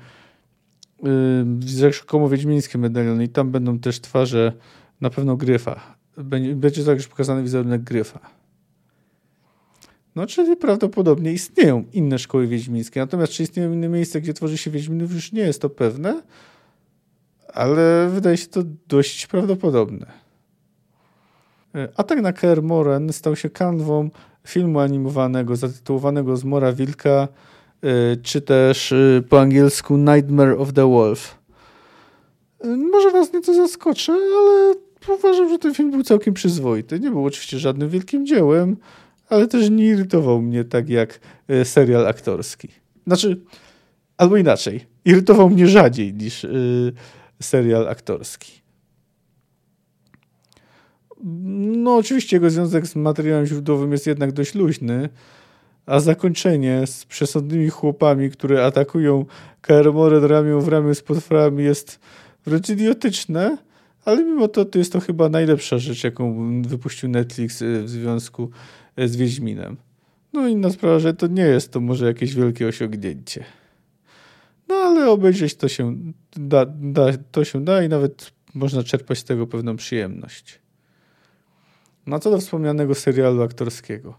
rzekomo 1.92 2.30
wiedźmińskie 2.30 2.78
medaliony 2.78 3.24
i 3.24 3.30
tam 3.30 3.52
będą 3.52 3.80
też 3.80 4.00
twarze 4.00 4.54
na 5.02 5.10
pewno 5.10 5.38
Gryfa. 5.38 5.98
Będzie, 6.18 6.56
będzie 6.56 6.84
także 6.84 7.10
pokazany 7.10 7.44
wizerunek 7.44 7.82
Gryfa. 7.82 8.20
No, 10.16 10.28
czyli 10.28 10.56
prawdopodobnie 10.56 11.34
istnieją 11.34 11.84
inne 11.94 12.20
szkoły 12.20 12.48
wiedźmińskie. 12.48 13.00
Natomiast 13.00 13.34
czy 13.34 13.44
istnieją 13.44 13.74
inne 13.74 13.90
miejsca, 13.90 14.20
gdzie 14.20 14.34
tworzy 14.34 14.58
się 14.58 14.72
wiedźminów, 14.72 15.14
już 15.14 15.32
nie 15.32 15.42
jest 15.42 15.62
to 15.62 15.70
pewne, 15.70 16.22
ale 17.54 18.10
wydaje 18.10 18.38
się 18.38 18.48
to 18.48 18.62
dość 18.88 19.28
prawdopodobne. 19.28 20.06
E, 21.76 21.90
Atak 21.98 22.22
na 22.22 22.34
Kaer 22.34 22.64
Moren 22.64 23.14
stał 23.14 23.36
się 23.36 23.50
kanwą 23.50 24.10
filmu 24.48 24.80
animowanego 24.80 25.56
zatytułowanego 25.56 26.38
Zmora 26.38 26.74
Wilka, 26.74 27.28
e, 27.84 28.16
czy 28.16 28.42
też 28.42 28.92
e, 28.92 29.22
po 29.30 29.42
angielsku 29.42 29.98
Nightmare 29.98 30.56
of 30.60 30.74
the 30.74 30.90
Wolf. 30.90 31.42
Może 32.92 33.12
was 33.12 33.34
nieco 33.34 33.54
zaskoczę, 33.54 34.14
ale 34.14 34.74
uważam, 35.18 35.50
że 35.50 35.60
ten 35.60 35.74
film 35.74 35.92
był 35.92 36.04
całkiem 36.04 36.34
przyzwoity. 36.34 37.00
Nie 37.00 37.12
był 37.12 37.26
oczywiście 37.26 37.60
żadnym 37.60 37.90
wielkim 37.90 38.26
dziełem, 38.26 38.78
ale 39.30 39.48
też 39.48 39.70
nie 39.70 39.86
irytował 39.86 40.42
mnie 40.42 40.64
tak 40.64 40.90
jak 40.90 41.20
e, 41.48 41.66
serial 41.66 42.08
aktorski. 42.08 42.68
Znaczy, 43.08 43.42
albo 44.18 44.38
inaczej, 44.38 44.86
irytował 45.06 45.50
mnie 45.50 45.68
rzadziej 45.68 46.14
niż 46.14 46.46
serial 47.42 47.88
aktorski. 47.88 48.62
No, 51.24 51.96
oczywiście 51.96 52.36
jego 52.36 52.50
związek 52.50 52.88
z 52.88 52.96
materiałem 52.96 53.46
źródłowym 53.46 53.92
jest 53.92 54.08
jednak 54.08 54.32
dość 54.32 54.56
luźny, 54.56 55.10
a 55.86 56.00
zakończenie 56.00 56.88
z 56.88 57.06
przesądnymi 57.06 57.70
chłopami, 57.70 58.30
które 58.30 58.66
atakują 58.66 59.26
Kaeromored 59.62 60.24
ramię 60.24 60.60
w 60.60 60.68
ramię 60.68 60.96
z 60.96 61.02
potworami 61.02 61.64
jest 61.64 62.00
wręcz 62.46 62.70
idiotyczne, 62.70 63.58
ale 64.06 64.24
mimo 64.24 64.48
to, 64.48 64.66
to 64.66 64.80
jest 64.80 64.94
to 64.94 65.00
chyba 65.00 65.30
najlepsza 65.30 65.78
rzecz, 65.78 66.04
jaką 66.04 66.62
wypuścił 66.62 67.10
Netflix 67.10 67.62
e, 67.62 67.82
w 67.82 67.90
związku 67.90 68.50
z 68.98 69.16
Wiedźminem. 69.16 69.78
No 70.34 70.48
inna 70.48 70.70
sprawa, 70.70 71.00
że 71.00 71.14
to 71.14 71.28
nie 71.28 71.44
jest 71.44 71.72
to 71.72 71.80
może 71.80 72.06
jakieś 72.06 72.36
wielkie 72.36 72.68
osiągnięcie. 72.68 73.44
No 74.72 74.78
ale 74.78 75.10
obejrzeć 75.10 75.56
to 75.56 75.68
się 75.68 75.96
da, 76.36 76.66
da, 76.66 77.06
to 77.32 77.44
się 77.44 77.66
da 77.66 77.84
i 77.84 77.90
nawet 77.90 78.32
można 78.54 78.84
czerpać 78.84 79.18
z 79.18 79.24
tego 79.24 79.48
pewną 79.48 79.76
przyjemność. 79.76 80.60
No 82.08 82.20
co 82.20 82.32
do 82.32 82.38
wspomnianego 82.38 82.96
serialu 82.96 83.42
aktorskiego. 83.42 84.18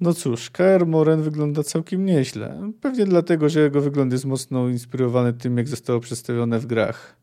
No 0.00 0.14
cóż, 0.14 0.50
KR 0.50 0.86
Moren 0.86 1.22
wygląda 1.22 1.62
całkiem 1.62 2.04
nieźle. 2.04 2.70
Pewnie 2.80 3.04
dlatego, 3.04 3.48
że 3.48 3.60
jego 3.60 3.80
wygląd 3.80 4.12
jest 4.12 4.24
mocno 4.24 4.68
inspirowany 4.68 5.32
tym, 5.32 5.58
jak 5.58 5.68
zostało 5.68 6.00
przedstawione 6.00 6.58
w 6.58 6.66
grach. 6.66 7.16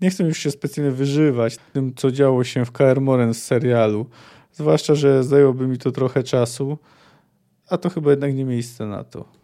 Nie 0.00 0.10
chcę 0.10 0.24
już 0.24 0.38
się 0.38 0.50
specjalnie 0.50 0.92
wyżywać 0.92 1.56
tym, 1.72 1.94
co 1.94 2.10
działo 2.10 2.44
się 2.44 2.64
w 2.64 2.72
KR 2.72 3.00
Moren 3.00 3.34
z 3.34 3.42
serialu. 3.42 4.06
Zwłaszcza, 4.52 4.94
że 4.94 5.24
zajęłoby 5.24 5.66
mi 5.66 5.78
to 5.78 5.92
trochę 5.92 6.22
czasu, 6.22 6.78
a 7.68 7.78
to 7.78 7.90
chyba 7.90 8.10
jednak 8.10 8.34
nie 8.34 8.44
miejsce 8.44 8.86
na 8.86 9.04
to. 9.04 9.39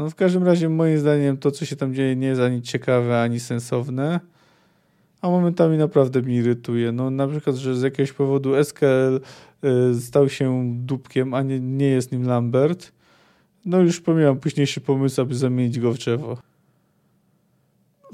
No 0.00 0.10
w 0.10 0.14
każdym 0.14 0.44
razie, 0.44 0.68
moim 0.68 0.98
zdaniem, 0.98 1.36
to, 1.36 1.50
co 1.50 1.64
się 1.64 1.76
tam 1.76 1.94
dzieje, 1.94 2.16
nie 2.16 2.26
jest 2.26 2.40
ani 2.40 2.62
ciekawe, 2.62 3.22
ani 3.22 3.40
sensowne, 3.40 4.20
a 5.20 5.28
momentami 5.28 5.78
naprawdę 5.78 6.22
mnie 6.22 6.36
irytuje. 6.36 6.92
No 6.92 7.10
na 7.10 7.28
przykład, 7.28 7.56
że 7.56 7.76
z 7.76 7.82
jakiegoś 7.82 8.12
powodu 8.12 8.64
SKL 8.64 9.20
y, 9.90 10.00
stał 10.00 10.28
się 10.28 10.72
dupkiem, 10.76 11.34
a 11.34 11.42
nie, 11.42 11.60
nie 11.60 11.86
jest 11.86 12.12
nim 12.12 12.26
Lambert. 12.26 12.92
No 13.64 13.80
już 13.80 14.00
pomijam 14.00 14.38
późniejszy 14.38 14.80
pomysł, 14.80 15.20
aby 15.20 15.34
zamienić 15.34 15.80
go 15.80 15.92
w 15.92 15.98
drzewo. 15.98 16.38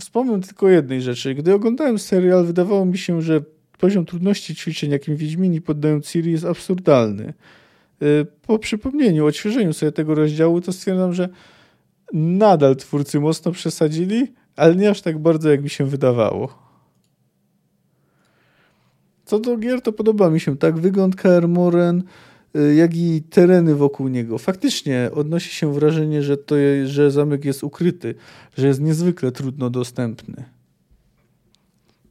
Wspomnę 0.00 0.40
tylko 0.40 0.68
jednej 0.68 1.02
rzeczy. 1.02 1.34
Gdy 1.34 1.54
oglądałem 1.54 1.98
serial, 1.98 2.46
wydawało 2.46 2.84
mi 2.84 2.98
się, 2.98 3.22
że 3.22 3.40
poziom 3.78 4.04
trudności 4.06 4.54
ćwiczeń, 4.54 4.90
jakim 4.90 5.16
Wiedźmini 5.16 5.60
poddają 5.60 6.00
Ciri, 6.00 6.32
jest 6.32 6.44
absurdalny. 6.44 7.34
Y, 8.02 8.26
po 8.46 8.58
przypomnieniu, 8.58 9.26
odświeżeniu 9.26 9.72
sobie 9.72 9.92
tego 9.92 10.14
rozdziału, 10.14 10.60
to 10.60 10.72
stwierdzam, 10.72 11.12
że 11.12 11.28
nadal 12.12 12.76
twórcy 12.76 13.20
mocno 13.20 13.52
przesadzili, 13.52 14.32
ale 14.56 14.76
nie 14.76 14.90
aż 14.90 15.02
tak 15.02 15.18
bardzo, 15.18 15.50
jak 15.50 15.62
mi 15.62 15.70
się 15.70 15.84
wydawało. 15.84 16.66
Co 19.24 19.38
do 19.38 19.56
gier, 19.56 19.82
to 19.82 19.92
podoba 19.92 20.30
mi 20.30 20.40
się 20.40 20.56
tak 20.56 20.78
wygląd 20.78 21.16
KR 21.16 21.48
Moren, 21.48 22.02
y, 22.56 22.74
jak 22.74 22.96
i 22.96 23.22
tereny 23.30 23.74
wokół 23.74 24.08
niego. 24.08 24.38
Faktycznie 24.38 25.10
odnosi 25.14 25.54
się 25.54 25.74
wrażenie, 25.74 26.22
że, 26.22 26.36
to, 26.36 26.54
że 26.84 27.10
zamek 27.10 27.44
jest 27.44 27.64
ukryty, 27.64 28.14
że 28.58 28.66
jest 28.66 28.80
niezwykle 28.80 29.32
trudno 29.32 29.70
dostępny. 29.70 30.44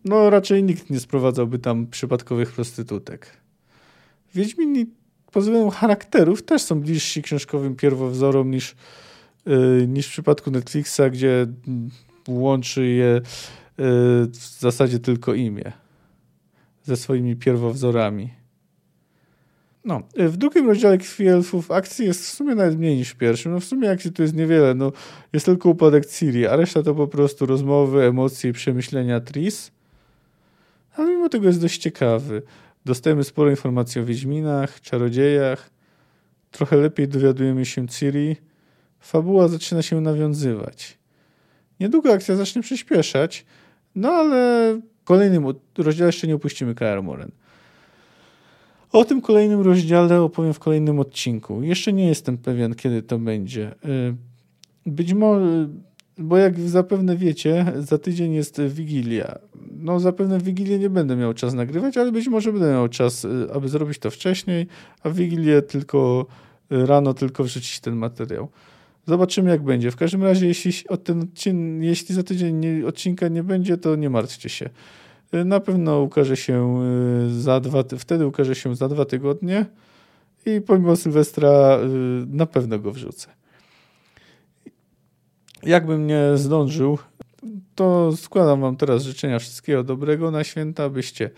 No, 0.05 0.29
raczej 0.29 0.63
nikt 0.63 0.89
nie 0.89 0.99
sprowadzałby 0.99 1.59
tam 1.59 1.87
przypadkowych 1.87 2.51
prostytutek. 2.51 3.27
Wiedźmini 4.35 4.85
pod 5.31 5.43
względem 5.43 5.69
charakterów 5.69 6.43
też 6.43 6.61
są 6.61 6.81
bliżsi 6.81 7.21
książkowym 7.21 7.75
pierwowzorom 7.75 8.51
niż, 8.51 8.75
niż 9.87 10.07
w 10.07 10.11
przypadku 10.11 10.51
Netflixa, 10.51 11.01
gdzie 11.11 11.47
łączy 12.27 12.85
je 12.85 13.05
yy, 13.05 13.23
w 14.27 14.59
zasadzie 14.59 14.99
tylko 14.99 15.33
imię 15.33 15.71
ze 16.83 16.97
swoimi 16.97 17.35
pierwowzorami. 17.35 18.29
No, 19.85 20.01
w 20.15 20.37
drugim 20.37 20.67
rozdziale 20.67 20.97
Krwi 20.97 21.27
Elfów 21.27 21.71
akcji 21.71 22.05
jest 22.05 22.21
w 22.21 22.29
sumie 22.29 22.55
nawet 22.55 22.79
mniej 22.79 22.97
niż 22.97 23.09
w 23.09 23.15
pierwszym. 23.15 23.51
No 23.51 23.59
w 23.59 23.65
sumie 23.65 23.91
akcji 23.91 24.11
tu 24.11 24.21
jest 24.21 24.35
niewiele. 24.35 24.73
No, 24.73 24.91
jest 25.33 25.45
tylko 25.45 25.69
upadek 25.69 26.05
Ciri, 26.05 26.47
a 26.47 26.55
reszta 26.55 26.83
to 26.83 26.95
po 26.95 27.07
prostu 27.07 27.45
rozmowy, 27.45 28.03
emocje 28.03 28.49
i 28.49 28.53
przemyślenia 28.53 29.19
Tris. 29.19 29.71
Ale 30.95 31.09
mimo 31.09 31.29
tego 31.29 31.47
jest 31.47 31.61
dość 31.61 31.77
ciekawy. 31.77 32.41
Dostajemy 32.85 33.23
sporo 33.23 33.49
informacji 33.49 34.01
o 34.01 34.05
Wiedźminach, 34.05 34.81
czarodziejach. 34.81 35.69
Trochę 36.51 36.77
lepiej 36.77 37.07
dowiadujemy 37.07 37.65
się 37.65 37.87
Ciri. 37.87 38.35
Fabuła 39.05 39.47
zaczyna 39.47 39.81
się 39.81 40.01
nawiązywać. 40.01 40.97
Niedługo 41.79 42.13
akcja 42.13 42.35
zacznie 42.35 42.61
przyspieszać, 42.61 43.45
no 43.95 44.09
ale 44.09 44.73
w 45.01 45.03
kolejnym 45.03 45.45
rozdziale 45.77 46.07
jeszcze 46.07 46.27
nie 46.27 46.35
opuścimy 46.35 46.75
KR 46.75 47.03
Moren. 47.03 47.31
O 48.91 49.05
tym 49.05 49.21
kolejnym 49.21 49.61
rozdziale 49.61 50.21
opowiem 50.21 50.53
w 50.53 50.59
kolejnym 50.59 50.99
odcinku. 50.99 51.63
Jeszcze 51.63 51.93
nie 51.93 52.07
jestem 52.07 52.37
pewien, 52.37 52.75
kiedy 52.75 53.01
to 53.01 53.19
będzie. 53.19 53.75
Y, 53.85 54.15
być 54.85 55.13
może, 55.13 55.69
bo 56.17 56.37
jak 56.37 56.59
zapewne 56.59 57.17
wiecie, 57.17 57.73
za 57.77 57.97
tydzień 57.97 58.33
jest 58.33 58.61
Wigilia. 58.61 59.39
No, 59.71 59.99
zapewne 59.99 60.39
w 60.39 60.43
Wigilię 60.43 60.79
nie 60.79 60.89
będę 60.89 61.15
miał 61.15 61.33
czas 61.33 61.53
nagrywać, 61.53 61.97
ale 61.97 62.11
być 62.11 62.27
może 62.27 62.51
będę 62.51 62.71
miał 62.71 62.87
czas, 62.87 63.25
y, 63.25 63.47
aby 63.53 63.69
zrobić 63.69 63.99
to 63.99 64.11
wcześniej, 64.11 64.67
a 65.03 65.09
w 65.09 65.15
Wigilię 65.15 65.61
tylko 65.61 66.25
y, 66.71 66.85
rano 66.85 67.13
tylko 67.13 67.43
wrzucić 67.43 67.79
ten 67.79 67.95
materiał. 67.95 68.49
Zobaczymy, 69.07 69.49
jak 69.49 69.63
będzie. 69.63 69.91
W 69.91 69.95
każdym 69.95 70.23
razie, 70.23 70.47
jeśli, 70.47 70.71
ten 71.03 71.21
odcinek, 71.21 71.83
jeśli 71.83 72.15
za 72.15 72.23
tydzień 72.23 72.55
nie, 72.55 72.87
odcinka 72.87 73.27
nie 73.27 73.43
będzie, 73.43 73.77
to 73.77 73.95
nie 73.95 74.09
martwcie 74.09 74.49
się. 74.49 74.69
Y, 75.33 75.45
na 75.45 75.59
pewno 75.59 76.01
ukaże 76.01 76.37
się 76.37 76.83
y, 77.27 77.41
za 77.41 77.59
dwa, 77.59 77.83
wtedy 77.99 78.27
ukaże 78.27 78.55
się 78.55 78.75
za 78.75 78.89
dwa 78.89 79.05
tygodnie 79.05 79.65
i 80.45 80.61
pomimo 80.61 80.95
Sylwestra 80.95 81.79
y, 81.79 81.87
na 82.27 82.45
pewno 82.45 82.79
go 82.79 82.91
wrzucę. 82.91 83.27
Jakbym 85.63 86.07
nie 86.07 86.21
zdążył, 86.35 86.97
to 87.75 88.11
składam 88.17 88.61
Wam 88.61 88.75
teraz 88.75 89.03
życzenia 89.03 89.39
wszystkiego 89.39 89.83
dobrego 89.83 90.31
na 90.31 90.43
święta, 90.43 90.89
byście 90.89 91.29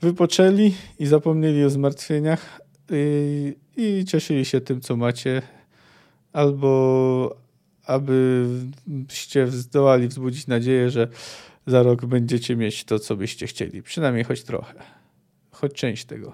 wypoczęli 0.00 0.74
i 0.98 1.06
zapomnieli 1.06 1.64
o 1.64 1.70
zmartwieniach 1.70 2.60
i, 2.90 3.56
i 3.76 4.04
cieszyli 4.04 4.44
się 4.44 4.60
tym, 4.60 4.80
co 4.80 4.96
macie 4.96 5.42
albo 6.34 7.36
abyście 7.86 9.46
zdołali 9.46 10.08
wzbudzić 10.08 10.46
nadzieję, 10.46 10.90
że 10.90 11.08
za 11.66 11.82
rok 11.82 12.06
będziecie 12.06 12.56
mieć 12.56 12.84
to, 12.84 12.98
co 12.98 13.16
byście 13.16 13.46
chcieli. 13.46 13.82
Przynajmniej 13.82 14.24
choć 14.24 14.42
trochę. 14.42 14.74
Choć 15.50 15.72
część 15.72 16.04
tego. 16.04 16.32